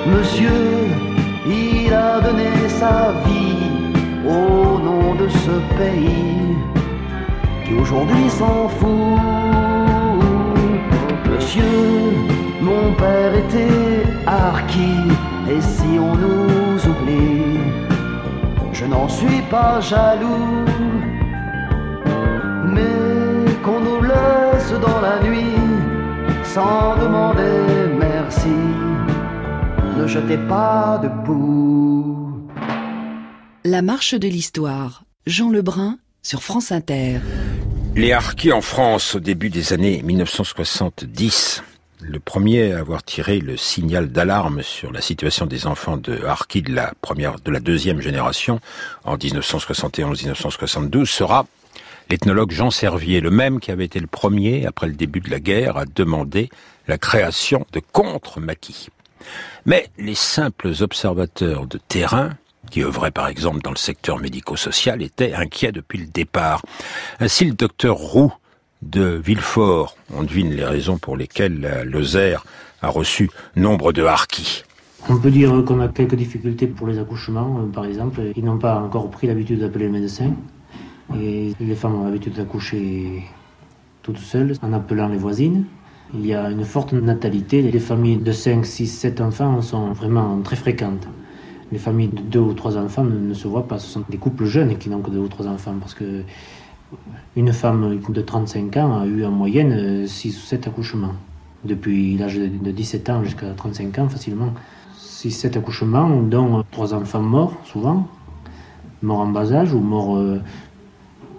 Monsieur, 0.07 0.63
il 1.47 1.93
a 1.93 2.21
donné 2.21 2.69
sa 2.69 3.13
vie 3.27 3.71
au 4.25 4.79
nom 4.79 5.15
de 5.17 5.29
ce 5.29 5.55
pays 5.77 6.57
qui 7.65 7.75
aujourd'hui 7.75 8.31
s'en 8.31 8.69
fout. 8.69 9.19
Monsieur, 11.29 11.79
mon 12.61 12.93
père 12.95 13.35
était 13.35 14.05
harki 14.27 14.95
et 15.51 15.61
si 15.61 15.99
on 15.99 16.15
nous 16.15 16.79
oublie, 16.91 17.59
je 18.73 18.85
n'en 18.85 19.09
suis 19.09 19.43
pas 19.51 19.81
jaloux. 19.81 20.65
Mais 22.75 23.53
qu'on 23.65 23.81
nous 23.81 24.03
laisse 24.03 24.73
dans 24.81 25.01
la 25.01 25.17
nuit 25.29 25.66
sans 26.57 26.97
demander 26.97 27.69
merci. 27.99 28.57
Ne 29.99 30.07
jetez 30.07 30.39
pas 30.49 30.99
de 31.03 31.09
boue. 31.09 32.49
La 33.63 33.83
marche 33.83 34.15
de 34.15 34.27
l'histoire. 34.27 35.05
Jean 35.27 35.51
Lebrun 35.51 35.99
sur 36.23 36.43
France 36.43 36.73
Inter. 36.73 37.21
Les 37.95 38.13
harkis 38.15 38.53
en 38.53 38.63
France 38.63 39.17
au 39.17 39.21
début 39.21 39.51
des 39.51 39.75
années 39.75 40.01
1970. 40.03 41.63
Le 42.01 42.21
premier 42.21 42.73
à 42.73 42.79
avoir 42.79 43.03
tiré 43.03 43.39
le 43.39 43.59
signal 43.59 44.09
d'alarme 44.09 44.63
sur 44.63 44.93
la 44.93 45.03
situation 45.03 45.45
des 45.45 45.67
enfants 45.67 45.99
de 45.99 46.25
harkis 46.25 46.63
de 46.63 46.75
la 46.75 46.95
première, 47.03 47.39
de 47.39 47.51
la 47.51 47.61
deuxième 47.61 48.01
génération 48.01 48.61
en 49.05 49.19
1971-1972 49.19 51.05
sera 51.05 51.45
l'ethnologue 52.11 52.51
Jean 52.51 52.71
Servier, 52.71 53.21
le 53.21 53.31
même 53.31 53.61
qui 53.61 53.71
avait 53.71 53.85
été 53.85 54.01
le 54.01 54.07
premier, 54.07 54.67
après 54.67 54.87
le 54.87 54.95
début 54.95 55.21
de 55.21 55.31
la 55.31 55.41
guerre, 55.41 55.77
à 55.77 55.85
demander 55.85 56.51
la 56.89 56.99
création 56.99 57.67
de 57.73 57.81
contre-maquis. 57.81 58.89
Mais 59.65 59.89
les 59.99 60.15
simples 60.15 60.73
observateurs 60.81 61.67
de 61.67 61.79
terrain 61.79 62.31
qui 62.71 62.83
œuvrait 62.83 63.11
par 63.11 63.29
exemple 63.29 63.61
dans 63.63 63.71
le 63.71 63.77
secteur 63.77 64.19
médico-social, 64.19 65.03
était 65.03 65.33
inquiet 65.35 65.73
depuis 65.73 65.99
le 65.99 66.07
départ. 66.07 66.63
Ainsi, 67.21 67.45
le 67.45 67.53
docteur 67.53 67.97
Roux 67.97 68.33
de 68.83 69.21
Villefort, 69.25 69.97
on 70.13 70.23
devine 70.23 70.51
les 70.51 70.65
raisons 70.65 70.99
pour 70.99 71.17
lesquelles 71.17 71.85
le 71.85 72.03
ZER 72.03 72.45
a 72.83 72.89
reçu 72.89 73.31
nombre 73.55 73.93
de 73.93 74.05
harkis. 74.05 74.65
On 75.09 75.19
peut 75.19 75.31
dire 75.31 75.53
qu'on 75.65 75.81
a 75.81 75.89
quelques 75.89 76.17
difficultés 76.17 76.67
pour 76.67 76.89
les 76.89 76.99
accouchements, 76.99 77.61
euh, 77.61 77.73
par 77.73 77.85
exemple. 77.85 78.21
Ils 78.35 78.45
n'ont 78.45 78.59
pas 78.59 78.81
encore 78.81 79.09
pris 79.09 79.29
l'habitude 79.29 79.61
d'appeler 79.61 79.87
le 79.87 79.93
médecin. 79.93 80.33
Les 81.15 81.75
femmes 81.75 81.95
ont 81.95 82.05
l'habitude 82.05 82.35
d'accoucher 82.35 83.25
toutes 84.03 84.19
seules 84.19 84.55
en 84.63 84.73
appelant 84.73 85.09
les 85.09 85.19
voisines. 85.19 85.65
Il 86.15 86.25
y 86.27 86.35
a 86.35 86.51
une 86.51 86.65
forte 86.65 86.93
natalité. 86.93 87.63
Les 87.63 87.79
familles 87.79 88.19
de 88.19 88.33
5, 88.33 88.65
6, 88.65 88.87
7 88.87 89.21
enfants 89.21 89.61
sont 89.63 89.93
vraiment 89.93 90.41
très 90.43 90.57
fréquentes 90.57 91.07
les 91.73 91.79
familles 91.79 92.09
de 92.09 92.21
deux 92.21 92.41
ou 92.41 92.53
trois 92.53 92.77
enfants 92.77 93.05
ne, 93.05 93.35
se 93.35 93.49
voient 93.49 93.67
pas. 93.67 93.79
Ce 93.79 93.89
sont 93.89 94.05
des 94.09 94.19
couples 94.19 94.45
jeunes 94.45 94.77
qui 94.79 94.89
n'ont 94.89 95.01
que 95.01 95.11
deux 95.11 95.19
ou 95.19 95.29
trois 95.29 95.47
enfants. 95.47 95.75
Parce 95.81 95.95
que 95.95 96.23
une 97.35 97.53
femme 97.53 98.01
de 98.09 98.21
35 98.21 98.77
ans 98.77 99.01
a 99.01 99.07
eu 99.07 99.25
en 99.25 99.31
moyenne 99.31 100.07
6 100.07 100.37
ou 100.37 100.41
7 100.41 100.69
accouchements. 100.69 101.15
Depuis 101.65 102.17
l'âge 102.17 102.37
de 102.39 102.71
17 102.71 103.11
ans 103.11 103.25
jusqu'à 103.25 103.51
35 103.51 103.99
ans, 103.99 104.09
facilement. 104.09 104.53
6-7 105.01 105.59
accouchements, 105.59 106.23
dont 106.23 106.63
trois 106.71 106.95
enfants 106.95 107.23
morts, 107.23 107.55
souvent, 107.65 108.07
morts 109.03 109.21
en 109.21 109.29
bas 109.29 109.53
âge 109.53 109.73
ou 109.73 109.81
morts 109.81 110.17
euh, 110.17 110.41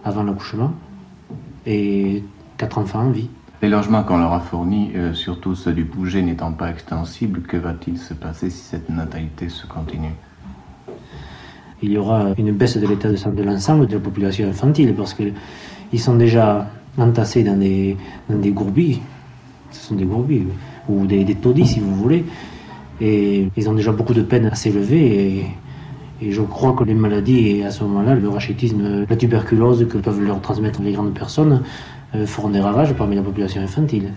avant 0.07 0.23
l'accouchement, 0.23 0.71
et 1.65 2.23
quatre 2.57 2.77
enfants 2.77 3.01
en 3.01 3.11
vie. 3.11 3.29
Les 3.61 3.69
logements 3.69 4.03
qu'on 4.03 4.17
leur 4.17 4.33
a 4.33 4.39
fournis, 4.39 4.91
euh, 4.95 5.13
surtout 5.13 5.55
ceux 5.55 5.73
du 5.73 5.83
bouger 5.83 6.21
n'étant 6.21 6.51
pas 6.51 6.69
extensibles, 6.69 7.41
que 7.41 7.57
va-t-il 7.57 7.97
se 7.97 8.13
passer 8.13 8.49
si 8.49 8.59
cette 8.59 8.89
natalité 8.89 9.49
se 9.49 9.65
continue? 9.65 10.13
Il 11.81 11.91
y 11.91 11.97
aura 11.97 12.27
une 12.37 12.51
baisse 12.51 12.77
de 12.77 12.87
l'état 12.87 13.09
de 13.09 13.15
santé 13.15 13.37
de 13.37 13.43
l'ensemble 13.43 13.87
de 13.87 13.93
la 13.93 13.99
population 13.99 14.47
infantile 14.47 14.93
parce 14.95 15.13
qu'ils 15.13 15.99
sont 15.99 16.15
déjà 16.15 16.67
entassés 16.97 17.43
dans 17.43 17.57
des, 17.57 17.97
dans 18.29 18.37
des 18.37 18.51
gourbilles. 18.51 19.01
Ce 19.71 19.87
sont 19.87 19.95
des 19.95 20.05
gourbilles, 20.05 20.47
ou 20.87 21.05
des, 21.05 21.25
taudis 21.35 21.67
si 21.67 21.79
vous 21.79 21.93
voulez. 21.93 22.25
Et 23.01 23.49
ils 23.55 23.69
ont 23.69 23.73
déjà 23.73 23.91
beaucoup 23.91 24.13
de 24.13 24.23
peine 24.23 24.45
à 24.45 24.55
s'élever. 24.55 25.37
Et, 25.37 25.45
et 26.21 26.31
je 26.31 26.41
crois 26.41 26.73
que 26.73 26.83
les 26.83 26.93
maladies, 26.93 27.63
à 27.63 27.71
ce 27.71 27.83
moment-là, 27.83 28.15
le 28.15 28.27
rachitisme, 28.29 29.05
la 29.07 29.15
tuberculose 29.15 29.87
que 29.87 29.97
peuvent 29.97 30.21
leur 30.21 30.41
transmettre 30.41 30.81
les 30.81 30.93
grandes 30.93 31.13
personnes, 31.13 31.61
euh, 32.15 32.25
feront 32.25 32.49
des 32.49 32.59
ravages 32.59 32.93
parmi 32.93 33.15
la 33.15 33.21
population 33.21 33.61
infantile. 33.61 34.13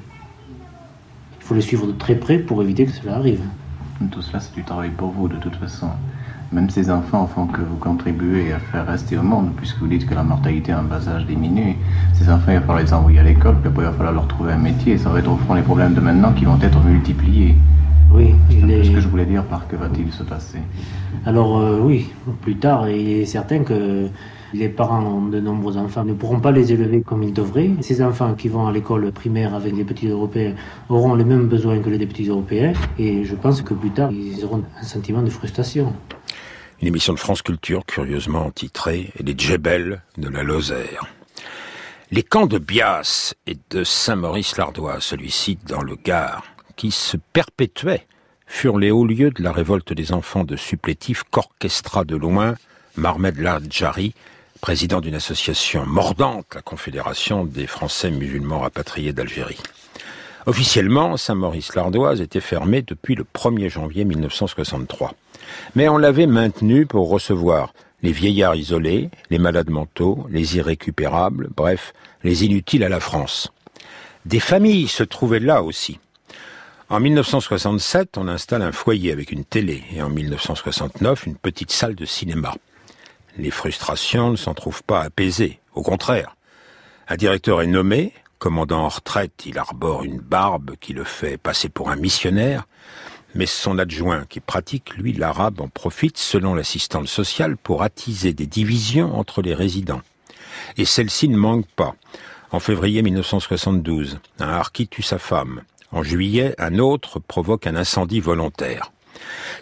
Il 1.38 1.44
faut 1.44 1.54
les 1.54 1.60
suivre 1.60 1.86
de 1.86 1.92
très 1.92 2.14
près 2.14 2.38
pour 2.38 2.62
éviter 2.62 2.86
que 2.86 2.92
cela 2.92 3.16
arrive. 3.16 3.42
Tout 4.10 4.22
cela, 4.22 4.40
c'est 4.40 4.54
du 4.54 4.64
travail 4.64 4.90
pour 4.90 5.10
vous, 5.10 5.28
de 5.28 5.36
toute 5.36 5.56
façon. 5.56 5.88
Même 6.52 6.70
ces 6.70 6.90
enfants 6.90 7.26
font 7.26 7.46
que 7.46 7.60
vous 7.60 7.76
contribuez 7.76 8.52
à 8.52 8.58
faire 8.58 8.86
rester 8.86 9.18
au 9.18 9.22
monde, 9.22 9.50
puisque 9.56 9.78
vous 9.78 9.86
dites 9.86 10.06
que 10.06 10.14
la 10.14 10.22
mortalité 10.22 10.72
en 10.72 10.82
bas 10.82 11.06
âge 11.06 11.26
diminue. 11.26 11.76
Ces 12.14 12.30
enfants, 12.30 12.46
il 12.48 12.54
va 12.54 12.60
falloir 12.60 12.78
les 12.78 12.92
envoyer 12.94 13.18
à 13.18 13.22
l'école, 13.24 13.56
puis 13.60 13.68
après, 13.68 13.82
il 13.82 13.86
va 13.86 13.92
falloir 13.92 14.14
leur 14.14 14.26
trouver 14.26 14.52
un 14.52 14.58
métier, 14.58 14.94
et 14.94 14.98
ça 14.98 15.10
va 15.10 15.18
être 15.18 15.30
au 15.30 15.36
fond 15.36 15.54
les 15.54 15.62
problèmes 15.62 15.94
de 15.94 16.00
maintenant 16.00 16.32
qui 16.32 16.46
vont 16.46 16.58
être 16.62 16.82
multipliés. 16.82 17.56
Oui, 18.12 18.34
c'est 18.50 18.84
ce 18.84 18.90
que 18.90 19.00
je 19.00 19.08
voulais 19.08 19.26
dire 19.26 19.44
par 19.44 19.68
que 19.68 19.76
va-t-il 19.76 20.12
se 20.12 20.22
passer 20.22 20.58
Alors, 21.26 21.58
euh, 21.58 21.78
oui, 21.78 22.10
plus 22.42 22.56
tard, 22.56 22.88
il 22.88 23.20
est 23.20 23.24
certain 23.24 23.62
que 23.62 24.08
les 24.52 24.68
parents 24.68 25.22
de 25.22 25.38
nombreux 25.38 25.76
enfants 25.76 26.04
ne 26.04 26.12
pourront 26.12 26.40
pas 26.40 26.50
les 26.50 26.72
élever 26.72 27.02
comme 27.02 27.22
ils 27.22 27.32
devraient. 27.32 27.70
Ces 27.80 28.02
enfants 28.02 28.34
qui 28.34 28.48
vont 28.48 28.66
à 28.66 28.72
l'école 28.72 29.12
primaire 29.12 29.54
avec 29.54 29.76
les 29.76 29.84
petits 29.84 30.08
Européens 30.08 30.54
auront 30.88 31.14
les 31.14 31.24
mêmes 31.24 31.46
besoins 31.46 31.78
que 31.78 31.88
les 31.88 32.06
petits 32.06 32.28
Européens. 32.28 32.72
Et 32.98 33.24
je 33.24 33.34
pense 33.36 33.62
que 33.62 33.74
plus 33.74 33.90
tard, 33.90 34.10
ils 34.10 34.44
auront 34.44 34.64
un 34.80 34.84
sentiment 34.84 35.22
de 35.22 35.30
frustration. 35.30 35.94
Une 36.82 36.88
émission 36.88 37.12
de 37.12 37.18
France 37.18 37.42
Culture, 37.42 37.84
curieusement 37.86 38.50
titrée 38.50 39.12
Les 39.20 39.34
Djebel 39.36 40.02
de 40.18 40.28
la 40.28 40.42
Lozère. 40.42 41.04
Les 42.10 42.24
camps 42.24 42.46
de 42.46 42.58
Bias 42.58 43.34
et 43.46 43.56
de 43.70 43.84
Saint-Maurice-l'Ardois, 43.84 44.96
celui-ci 44.98 45.58
dans 45.68 45.82
le 45.82 45.94
Gard, 45.94 46.42
qui 46.80 46.92
se 46.92 47.18
perpétuaient, 47.34 48.06
furent 48.46 48.78
les 48.78 48.90
hauts 48.90 49.04
lieux 49.04 49.30
de 49.30 49.42
la 49.42 49.52
révolte 49.52 49.92
des 49.92 50.12
enfants 50.12 50.44
de 50.44 50.56
supplétifs 50.56 51.24
qu'orchestra 51.30 52.06
de 52.06 52.16
loin 52.16 52.54
Marmed 52.96 53.36
Ladjari, 53.36 54.14
président 54.62 55.02
d'une 55.02 55.14
association 55.14 55.84
mordante, 55.84 56.46
la 56.54 56.62
Confédération 56.62 57.44
des 57.44 57.66
Français 57.66 58.10
musulmans 58.10 58.60
rapatriés 58.60 59.12
d'Algérie. 59.12 59.60
Officiellement, 60.46 61.18
Saint-Maurice-l'Ardoise 61.18 62.22
était 62.22 62.40
fermée 62.40 62.80
depuis 62.80 63.14
le 63.14 63.24
1er 63.24 63.68
janvier 63.68 64.06
1963. 64.06 65.12
Mais 65.74 65.86
on 65.90 65.98
l'avait 65.98 66.26
maintenue 66.26 66.86
pour 66.86 67.10
recevoir 67.10 67.74
les 68.02 68.12
vieillards 68.12 68.56
isolés, 68.56 69.10
les 69.28 69.38
malades 69.38 69.68
mentaux, 69.68 70.26
les 70.30 70.56
irrécupérables, 70.56 71.50
bref, 71.54 71.92
les 72.24 72.46
inutiles 72.46 72.84
à 72.84 72.88
la 72.88 73.00
France. 73.00 73.52
Des 74.24 74.40
familles 74.40 74.88
se 74.88 75.02
trouvaient 75.02 75.40
là 75.40 75.62
aussi. 75.62 75.98
En 76.90 76.98
1967, 76.98 78.18
on 78.18 78.26
installe 78.26 78.62
un 78.62 78.72
foyer 78.72 79.12
avec 79.12 79.30
une 79.30 79.44
télé 79.44 79.84
et 79.94 80.02
en 80.02 80.10
1969, 80.10 81.26
une 81.26 81.36
petite 81.36 81.70
salle 81.70 81.94
de 81.94 82.04
cinéma. 82.04 82.52
Les 83.38 83.52
frustrations 83.52 84.32
ne 84.32 84.36
s'en 84.36 84.54
trouvent 84.54 84.82
pas 84.82 85.02
apaisées, 85.02 85.60
au 85.76 85.82
contraire. 85.82 86.34
Un 87.06 87.14
directeur 87.14 87.62
est 87.62 87.68
nommé, 87.68 88.12
commandant 88.40 88.80
en 88.80 88.88
retraite, 88.88 89.44
il 89.46 89.56
arbore 89.56 90.02
une 90.02 90.18
barbe 90.18 90.72
qui 90.80 90.92
le 90.92 91.04
fait 91.04 91.36
passer 91.36 91.68
pour 91.68 91.90
un 91.90 91.96
missionnaire, 91.96 92.66
mais 93.36 93.46
son 93.46 93.78
adjoint 93.78 94.24
qui 94.28 94.40
pratique, 94.40 94.96
lui, 94.96 95.12
l'arabe, 95.12 95.60
en 95.60 95.68
profite, 95.68 96.18
selon 96.18 96.54
l'assistante 96.54 97.06
sociale, 97.06 97.56
pour 97.56 97.84
attiser 97.84 98.32
des 98.32 98.48
divisions 98.48 99.16
entre 99.16 99.42
les 99.42 99.54
résidents. 99.54 100.02
Et 100.76 100.84
celle-ci 100.84 101.28
ne 101.28 101.36
manque 101.36 101.68
pas. 101.68 101.94
En 102.50 102.58
février 102.58 103.00
1972, 103.02 104.18
un 104.40 104.48
harki 104.48 104.88
tue 104.88 105.02
sa 105.02 105.20
femme. 105.20 105.62
En 105.92 106.02
juillet, 106.02 106.54
un 106.58 106.78
autre 106.78 107.18
provoque 107.18 107.66
un 107.66 107.76
incendie 107.76 108.20
volontaire. 108.20 108.92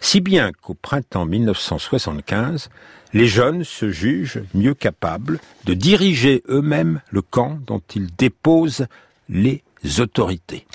Si 0.00 0.20
bien 0.20 0.52
qu'au 0.52 0.74
printemps 0.74 1.24
1975, 1.24 2.70
les 3.12 3.26
jeunes 3.26 3.64
se 3.64 3.90
jugent 3.90 4.42
mieux 4.54 4.74
capables 4.74 5.40
de 5.64 5.74
diriger 5.74 6.42
eux-mêmes 6.48 7.00
le 7.10 7.22
camp 7.22 7.58
dont 7.66 7.82
ils 7.94 8.14
déposent 8.14 8.86
les 9.28 9.62
autorités. 9.98 10.66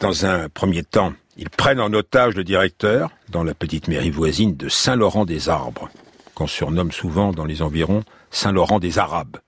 Dans 0.00 0.26
un 0.26 0.48
premier 0.48 0.82
temps, 0.82 1.14
ils 1.36 1.50
prennent 1.50 1.80
en 1.80 1.92
otage 1.92 2.34
le 2.34 2.44
directeur 2.44 3.10
dans 3.30 3.42
la 3.42 3.54
petite 3.54 3.88
mairie 3.88 4.10
voisine 4.10 4.56
de 4.56 4.68
Saint-Laurent-des-Arbres, 4.68 5.88
qu'on 6.34 6.46
surnomme 6.46 6.92
souvent 6.92 7.32
dans 7.32 7.44
les 7.44 7.62
environs 7.62 8.04
Saint-Laurent 8.30 8.78
des 8.78 8.98
Arabes. 8.98 9.38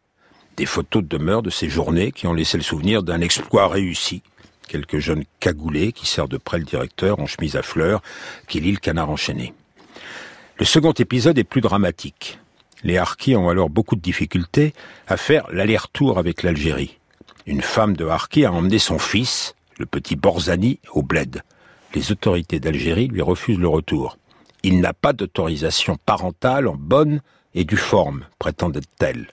Des 0.57 0.66
photos 0.66 1.05
demeurent 1.05 1.42
de 1.42 1.51
ces 1.51 1.68
journées 1.68 2.12
qui 2.12 2.27
ont 2.27 2.33
laissé 2.33 2.57
le 2.57 2.62
souvenir 2.62 3.03
d'un 3.03 3.20
exploit 3.20 3.68
réussi. 3.68 4.22
Quelques 4.68 4.98
jeunes 4.98 5.24
cagoulés 5.40 5.92
qui 5.92 6.07
servent 6.07 6.29
de 6.29 6.38
près 6.38 6.59
le 6.59 6.64
directeur 6.64 7.20
en 7.20 7.26
chemise 7.26 7.57
à 7.57 7.62
fleurs 7.62 8.02
qui 8.48 8.61
lit 8.61 8.72
le 8.72 8.79
canard 8.79 9.11
enchaîné. 9.11 9.55
Le 10.59 10.64
second 10.64 10.92
épisode 10.92 11.38
est 11.38 11.44
plus 11.44 11.61
dramatique. 11.61 12.38
Les 12.83 12.98
Harkis 12.98 13.37
ont 13.37 13.48
alors 13.48 13.70
beaucoup 13.70 13.96
de 13.96 14.00
difficultés 14.00 14.72
à 15.07 15.16
faire 15.16 15.46
l'aller-retour 15.52 16.18
avec 16.18 16.42
l'Algérie. 16.42 16.98
Une 17.46 17.62
femme 17.62 17.96
de 17.96 18.07
Harki 18.07 18.44
a 18.44 18.52
emmené 18.52 18.79
son 18.79 18.98
fils, 18.98 19.55
le 19.79 19.87
petit 19.87 20.16
Borzani, 20.16 20.81
au 20.92 21.02
bled. 21.02 21.42
Les 21.94 22.11
autorités 22.11 22.59
d'Algérie 22.59 23.09
lui 23.09 23.22
refusent 23.22 23.59
le 23.59 23.68
retour. 23.68 24.18
Il 24.62 24.81
n'a 24.81 24.92
pas 24.92 25.12
d'autorisation 25.12 25.96
parentale 26.05 26.66
en 26.66 26.74
bonne 26.74 27.20
et 27.55 27.64
due 27.64 27.76
forme, 27.76 28.24
prétendait-elle. 28.38 29.29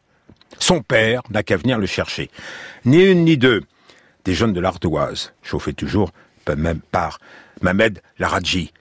Son 0.60 0.82
père 0.82 1.22
n'a 1.32 1.42
qu'à 1.42 1.58
venir 1.58 1.80
le 1.80 1.88
chercher. 1.88 2.30
Ni 2.86 3.04
une 3.04 3.26
ni 3.26 3.38
deux. 3.38 3.64
Des 4.26 4.34
jeunes 4.34 4.54
de 4.54 4.62
l'Ardoise, 4.62 5.34
chauffés 5.42 5.74
toujours 5.74 6.12
même 6.58 6.82
par 6.92 7.20
Mamed 7.62 8.02
Laradji, 8.20 8.72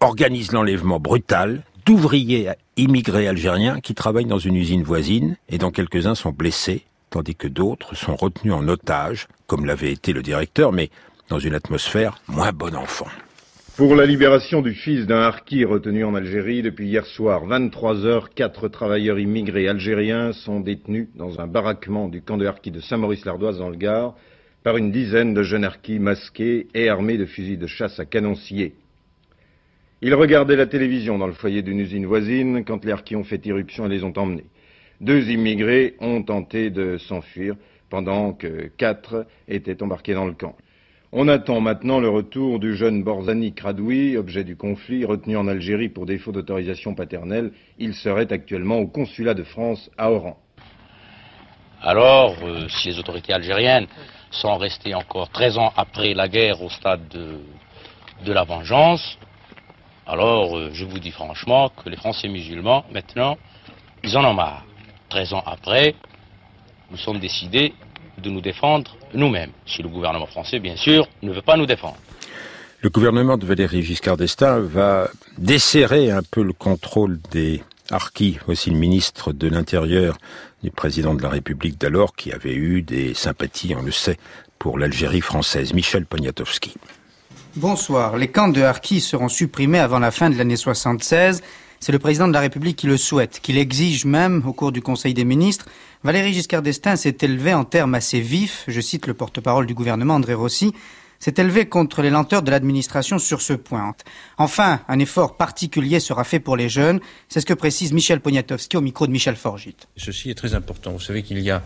organisent 0.00 0.52
l'enlèvement 0.52 1.00
brutal 1.00 1.62
d'ouvriers 1.86 2.50
immigrés 2.76 3.28
algériens 3.28 3.80
qui 3.80 3.94
travaillent 3.94 4.26
dans 4.26 4.38
une 4.38 4.56
usine 4.56 4.82
voisine 4.82 5.36
et 5.48 5.58
dont 5.58 5.70
quelques-uns 5.70 6.14
sont 6.14 6.30
blessés, 6.30 6.84
tandis 7.10 7.34
que 7.34 7.48
d'autres 7.48 7.94
sont 7.94 8.16
retenus 8.16 8.54
en 8.54 8.68
otage, 8.68 9.28
comme 9.46 9.66
l'avait 9.66 9.92
été 9.92 10.12
le 10.12 10.22
directeur, 10.22 10.72
mais 10.72 10.90
dans 11.28 11.38
une 11.38 11.54
atmosphère 11.54 12.18
moins 12.28 12.52
bon 12.52 12.74
enfant. 12.74 13.08
Pour 13.76 13.94
la 13.94 14.04
libération 14.04 14.60
du 14.60 14.74
fils 14.74 15.06
d'un 15.06 15.20
harki 15.20 15.64
retenu 15.64 16.04
en 16.04 16.14
Algérie 16.14 16.60
depuis 16.60 16.88
hier 16.88 17.06
soir, 17.06 17.46
23 17.46 18.04
heures, 18.04 18.30
quatre 18.34 18.68
travailleurs 18.68 19.18
immigrés 19.18 19.66
algériens 19.66 20.32
sont 20.32 20.60
détenus 20.60 21.08
dans 21.14 21.40
un 21.40 21.46
baraquement 21.46 22.08
du 22.08 22.20
camp 22.20 22.36
de 22.36 22.46
harki 22.46 22.70
de 22.70 22.80
Saint-Maurice-l'Ardoise 22.80 23.58
dans 23.58 23.70
le 23.70 23.76
Gard 23.76 24.14
par 24.62 24.76
une 24.76 24.92
dizaine 24.92 25.34
de 25.34 25.42
jeunes 25.42 25.64
harkis 25.64 25.98
masqués 25.98 26.68
et 26.74 26.88
armés 26.88 27.18
de 27.18 27.26
fusils 27.26 27.58
de 27.58 27.66
chasse 27.66 27.98
à 27.98 28.04
canon 28.04 28.34
scié. 28.34 28.74
Ils 30.00 30.14
regardaient 30.14 30.56
la 30.56 30.66
télévision 30.66 31.18
dans 31.18 31.26
le 31.26 31.32
foyer 31.32 31.62
d'une 31.62 31.80
usine 31.80 32.06
voisine 32.06 32.64
quand 32.64 32.84
les 32.84 32.92
harkis 32.92 33.16
ont 33.16 33.24
fait 33.24 33.44
irruption 33.46 33.86
et 33.86 33.88
les 33.88 34.04
ont 34.04 34.12
emmenés. 34.16 34.46
Deux 35.00 35.30
immigrés 35.30 35.94
ont 36.00 36.22
tenté 36.22 36.70
de 36.70 36.96
s'enfuir 36.98 37.56
pendant 37.90 38.32
que 38.32 38.68
quatre 38.76 39.26
étaient 39.48 39.82
embarqués 39.82 40.14
dans 40.14 40.26
le 40.26 40.32
camp. 40.32 40.56
On 41.12 41.28
attend 41.28 41.60
maintenant 41.60 42.00
le 42.00 42.08
retour 42.08 42.58
du 42.58 42.74
jeune 42.74 43.02
Borzani 43.02 43.52
Kradoui, 43.52 44.16
objet 44.16 44.44
du 44.44 44.56
conflit, 44.56 45.04
retenu 45.04 45.36
en 45.36 45.46
Algérie 45.46 45.90
pour 45.90 46.06
défaut 46.06 46.32
d'autorisation 46.32 46.94
paternelle. 46.94 47.52
Il 47.78 47.94
serait 47.94 48.32
actuellement 48.32 48.78
au 48.78 48.86
consulat 48.86 49.34
de 49.34 49.42
France 49.42 49.90
à 49.98 50.10
Oran. 50.10 50.38
Alors, 51.82 52.36
euh, 52.42 52.66
si 52.68 52.88
les 52.88 52.98
autorités 52.98 53.32
algériennes 53.32 53.88
sont 54.32 54.56
restées 54.56 54.94
encore 54.94 55.28
13 55.30 55.58
ans 55.58 55.72
après 55.76 56.14
la 56.14 56.28
guerre 56.28 56.62
au 56.62 56.70
stade 56.70 57.06
de, 57.08 58.32
la 58.32 58.44
vengeance, 58.44 59.18
alors 60.06 60.56
euh, 60.56 60.70
je 60.72 60.84
vous 60.84 60.98
dis 60.98 61.10
franchement 61.10 61.70
que 61.70 61.88
les 61.88 61.96
Français 61.96 62.28
musulmans, 62.28 62.84
maintenant, 62.92 63.36
ils 64.02 64.16
en 64.16 64.24
ont 64.24 64.34
marre. 64.34 64.64
13 65.10 65.34
ans 65.34 65.42
après, 65.46 65.94
nous 66.90 66.96
sommes 66.96 67.20
décidés 67.20 67.74
de 68.18 68.30
nous 68.30 68.40
défendre 68.40 68.96
nous-mêmes, 69.14 69.50
si 69.66 69.82
le 69.82 69.88
gouvernement 69.88 70.26
français, 70.26 70.58
bien 70.58 70.76
sûr, 70.76 71.06
ne 71.22 71.32
veut 71.32 71.42
pas 71.42 71.56
nous 71.56 71.66
défendre. 71.66 71.96
Le 72.80 72.90
gouvernement 72.90 73.38
de 73.38 73.46
Valéry 73.46 73.82
Giscard 73.82 74.16
d'Estaing 74.16 74.60
va 74.60 75.08
desserrer 75.38 76.10
un 76.10 76.22
peu 76.28 76.42
le 76.42 76.52
contrôle 76.52 77.20
des 77.30 77.62
harkis, 77.90 78.38
aussi 78.48 78.70
le 78.70 78.76
ministre 78.76 79.32
de 79.32 79.48
l'Intérieur 79.48 80.18
du 80.62 80.70
président 80.70 81.14
de 81.14 81.22
la 81.22 81.28
République 81.28 81.78
d'alors, 81.78 82.14
qui 82.14 82.32
avait 82.32 82.54
eu 82.54 82.82
des 82.82 83.14
sympathies, 83.14 83.74
on 83.76 83.82
le 83.82 83.92
sait, 83.92 84.18
pour 84.58 84.78
l'Algérie 84.78 85.20
française, 85.20 85.72
Michel 85.72 86.06
Poniatowski. 86.06 86.74
Bonsoir. 87.56 88.16
Les 88.16 88.28
camps 88.28 88.48
de 88.48 88.62
harkis 88.62 89.00
seront 89.00 89.28
supprimés 89.28 89.80
avant 89.80 89.98
la 89.98 90.10
fin 90.10 90.30
de 90.30 90.36
l'année 90.36 90.56
76 90.56 91.42
c'est 91.82 91.90
le 91.90 91.98
président 91.98 92.28
de 92.28 92.32
la 92.32 92.38
République 92.38 92.76
qui 92.76 92.86
le 92.86 92.96
souhaite, 92.96 93.40
qui 93.42 93.52
l'exige 93.52 94.04
même 94.04 94.44
au 94.46 94.52
cours 94.52 94.70
du 94.70 94.82
Conseil 94.82 95.14
des 95.14 95.24
ministres. 95.24 95.66
Valéry 96.04 96.32
Giscard 96.32 96.62
d'Estaing 96.62 96.94
s'est 96.94 97.16
élevé 97.22 97.52
en 97.52 97.64
termes 97.64 97.96
assez 97.96 98.20
vifs, 98.20 98.62
je 98.68 98.80
cite 98.80 99.08
le 99.08 99.14
porte-parole 99.14 99.66
du 99.66 99.74
gouvernement 99.74 100.14
André 100.14 100.34
Rossi, 100.34 100.74
s'est 101.22 101.34
élevé 101.36 101.66
contre 101.66 102.02
les 102.02 102.10
lenteurs 102.10 102.42
de 102.42 102.50
l'administration 102.50 103.20
sur 103.20 103.42
ce 103.42 103.52
point. 103.52 103.94
Enfin, 104.38 104.80
un 104.88 104.98
effort 104.98 105.36
particulier 105.36 106.00
sera 106.00 106.24
fait 106.24 106.40
pour 106.40 106.56
les 106.56 106.68
jeunes, 106.68 106.98
c'est 107.28 107.40
ce 107.40 107.46
que 107.46 107.54
précise 107.54 107.92
Michel 107.92 108.18
Poniatowski 108.18 108.76
au 108.76 108.80
micro 108.80 109.06
de 109.06 109.12
Michel 109.12 109.36
Forgit. 109.36 109.76
Ceci 109.96 110.30
est 110.30 110.34
très 110.34 110.54
important. 110.54 110.90
Vous 110.90 111.00
savez 111.00 111.22
qu'il 111.22 111.38
y 111.38 111.52
a 111.52 111.62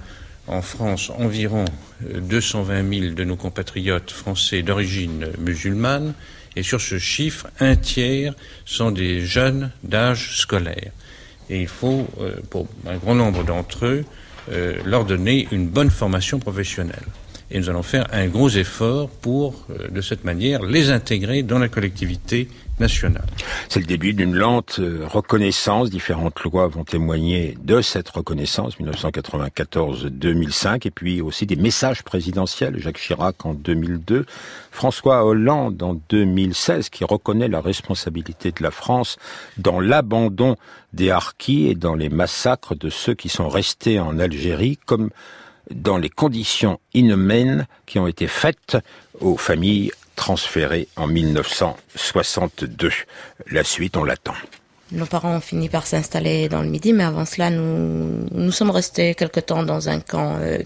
en 0.46 0.60
France 0.60 1.10
environ 1.18 1.64
220 2.02 2.74
euh, 2.74 3.00
000 3.00 3.14
de 3.14 3.24
nos 3.24 3.36
compatriotes 3.36 4.10
français 4.10 4.62
d'origine 4.62 5.28
musulmane 5.38 6.12
et 6.54 6.62
sur 6.62 6.82
ce 6.82 6.98
chiffre, 6.98 7.46
un 7.58 7.76
tiers 7.76 8.34
sont 8.66 8.90
des 8.90 9.24
jeunes 9.24 9.72
d'âge 9.82 10.36
scolaire. 10.36 10.92
Et 11.48 11.62
il 11.62 11.68
faut, 11.68 12.06
euh, 12.20 12.36
pour 12.50 12.68
un 12.86 12.98
grand 12.98 13.14
nombre 13.14 13.42
d'entre 13.42 13.86
eux, 13.86 14.04
euh, 14.52 14.76
leur 14.84 15.06
donner 15.06 15.48
une 15.50 15.66
bonne 15.66 15.90
formation 15.90 16.38
professionnelle. 16.38 17.06
Et 17.50 17.58
nous 17.58 17.70
allons 17.70 17.82
faire 17.82 18.06
un 18.12 18.26
gros 18.26 18.48
effort 18.48 19.08
pour, 19.08 19.66
euh, 19.70 19.88
de 19.88 20.00
cette 20.00 20.24
manière, 20.24 20.62
les 20.62 20.90
intégrer 20.90 21.42
dans 21.42 21.58
la 21.58 21.68
collectivité 21.68 22.48
c'est 22.78 23.80
le 23.80 23.86
début 23.86 24.12
d'une 24.12 24.34
lente 24.34 24.80
euh, 24.80 25.06
reconnaissance. 25.06 25.88
Différentes 25.88 26.38
lois 26.42 26.68
vont 26.68 26.84
témoigner 26.84 27.56
de 27.62 27.80
cette 27.80 28.10
reconnaissance, 28.10 28.76
1994-2005, 28.78 30.86
et 30.86 30.90
puis 30.90 31.22
aussi 31.22 31.46
des 31.46 31.56
messages 31.56 32.02
présidentiels, 32.02 32.78
Jacques 32.78 32.98
Chirac 32.98 33.46
en 33.46 33.54
2002, 33.54 34.26
François 34.70 35.24
Hollande 35.24 35.82
en 35.82 35.98
2016, 36.10 36.90
qui 36.90 37.04
reconnaît 37.04 37.48
la 37.48 37.62
responsabilité 37.62 38.50
de 38.50 38.62
la 38.62 38.70
France 38.70 39.16
dans 39.56 39.80
l'abandon 39.80 40.56
des 40.92 41.10
harkis 41.10 41.68
et 41.68 41.74
dans 41.74 41.94
les 41.94 42.10
massacres 42.10 42.74
de 42.74 42.90
ceux 42.90 43.14
qui 43.14 43.30
sont 43.30 43.48
restés 43.48 43.98
en 43.98 44.18
Algérie, 44.18 44.78
comme 44.84 45.08
dans 45.70 45.98
les 45.98 46.10
conditions 46.10 46.78
inhumaines 46.94 47.66
qui 47.86 47.98
ont 47.98 48.06
été 48.06 48.26
faites 48.26 48.76
aux 49.20 49.36
familles 49.36 49.92
transféré 50.16 50.88
en 50.96 51.06
1962. 51.06 52.90
La 53.50 53.62
suite, 53.62 53.96
on 53.96 54.04
l'attend. 54.04 54.34
Nos 54.92 55.06
parents 55.06 55.36
ont 55.36 55.40
fini 55.40 55.68
par 55.68 55.86
s'installer 55.86 56.48
dans 56.48 56.62
le 56.62 56.68
Midi, 56.68 56.92
mais 56.92 57.04
avant 57.04 57.24
cela, 57.24 57.50
nous, 57.50 58.26
nous 58.32 58.52
sommes 58.52 58.70
restés 58.70 59.14
quelque 59.14 59.40
temps 59.40 59.62
dans 59.62 59.88
un 59.88 60.00
camp 60.00 60.38
euh, 60.40 60.58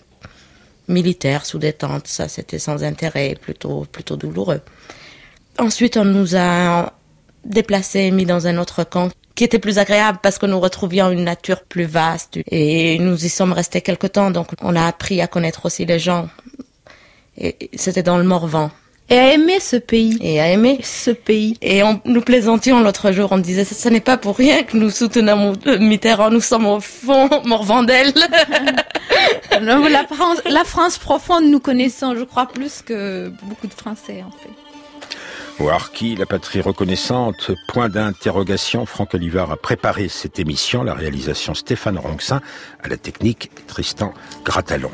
militaire 0.88 1.44
sous 1.44 1.58
détente. 1.58 2.06
Ça, 2.06 2.28
c'était 2.28 2.58
sans 2.58 2.84
intérêt, 2.84 3.36
plutôt, 3.40 3.86
plutôt 3.90 4.16
douloureux. 4.16 4.60
Ensuite, 5.58 5.96
on 5.96 6.04
nous 6.04 6.36
a 6.36 6.92
déplacés, 7.44 8.10
mis 8.10 8.26
dans 8.26 8.46
un 8.46 8.58
autre 8.58 8.84
camp 8.84 9.10
qui 9.40 9.44
était 9.44 9.58
plus 9.58 9.78
agréable 9.78 10.18
parce 10.22 10.36
que 10.36 10.44
nous 10.44 10.60
retrouvions 10.60 11.08
une 11.08 11.24
nature 11.24 11.62
plus 11.62 11.86
vaste 11.86 12.38
et 12.50 12.98
nous 12.98 13.24
y 13.24 13.30
sommes 13.30 13.54
restés 13.54 13.80
quelque 13.80 14.06
temps. 14.06 14.30
Donc, 14.30 14.48
on 14.60 14.76
a 14.76 14.84
appris 14.84 15.22
à 15.22 15.28
connaître 15.28 15.64
aussi 15.64 15.86
les 15.86 15.98
gens. 15.98 16.28
Et 17.38 17.70
c'était 17.72 18.02
dans 18.02 18.18
le 18.18 18.24
Morvan 18.24 18.70
et 19.08 19.18
à 19.18 19.32
aimer 19.32 19.58
ce 19.58 19.76
pays. 19.76 20.18
Et 20.20 20.42
à 20.42 20.50
aimer 20.50 20.80
ce 20.82 21.10
pays. 21.10 21.56
Et 21.62 21.82
on, 21.82 22.02
nous 22.04 22.20
plaisantions 22.20 22.80
l'autre 22.80 23.12
jour, 23.12 23.32
on 23.32 23.38
disait, 23.38 23.64
ce 23.64 23.88
n'est 23.88 24.00
pas 24.00 24.18
pour 24.18 24.36
rien 24.36 24.62
que 24.62 24.76
nous 24.76 24.90
soutenons 24.90 25.54
Mitterrand, 25.80 26.30
nous 26.30 26.42
sommes 26.42 26.66
au 26.66 26.80
fond 26.80 27.30
Morvandel. 27.46 28.12
la, 29.58 30.06
France, 30.06 30.42
la 30.50 30.64
France 30.64 30.98
profonde, 30.98 31.46
nous 31.46 31.60
connaissons, 31.60 32.14
je 32.14 32.24
crois, 32.24 32.44
plus 32.44 32.82
que 32.82 33.32
beaucoup 33.44 33.68
de 33.68 33.74
Français, 33.74 34.22
en 34.22 34.32
fait. 34.32 34.69
Harki, 35.68 36.16
la 36.16 36.26
patrie 36.26 36.60
reconnaissante, 36.60 37.50
point 37.68 37.88
d'interrogation. 37.88 38.86
Franck 38.86 39.14
Olivard 39.14 39.50
a 39.50 39.56
préparé 39.56 40.08
cette 40.08 40.38
émission, 40.38 40.82
la 40.82 40.94
réalisation 40.94 41.54
Stéphane 41.54 41.98
Ronxin, 41.98 42.40
à 42.82 42.88
la 42.88 42.96
technique 42.96 43.50
Tristan 43.66 44.14
Gratalon. 44.44 44.90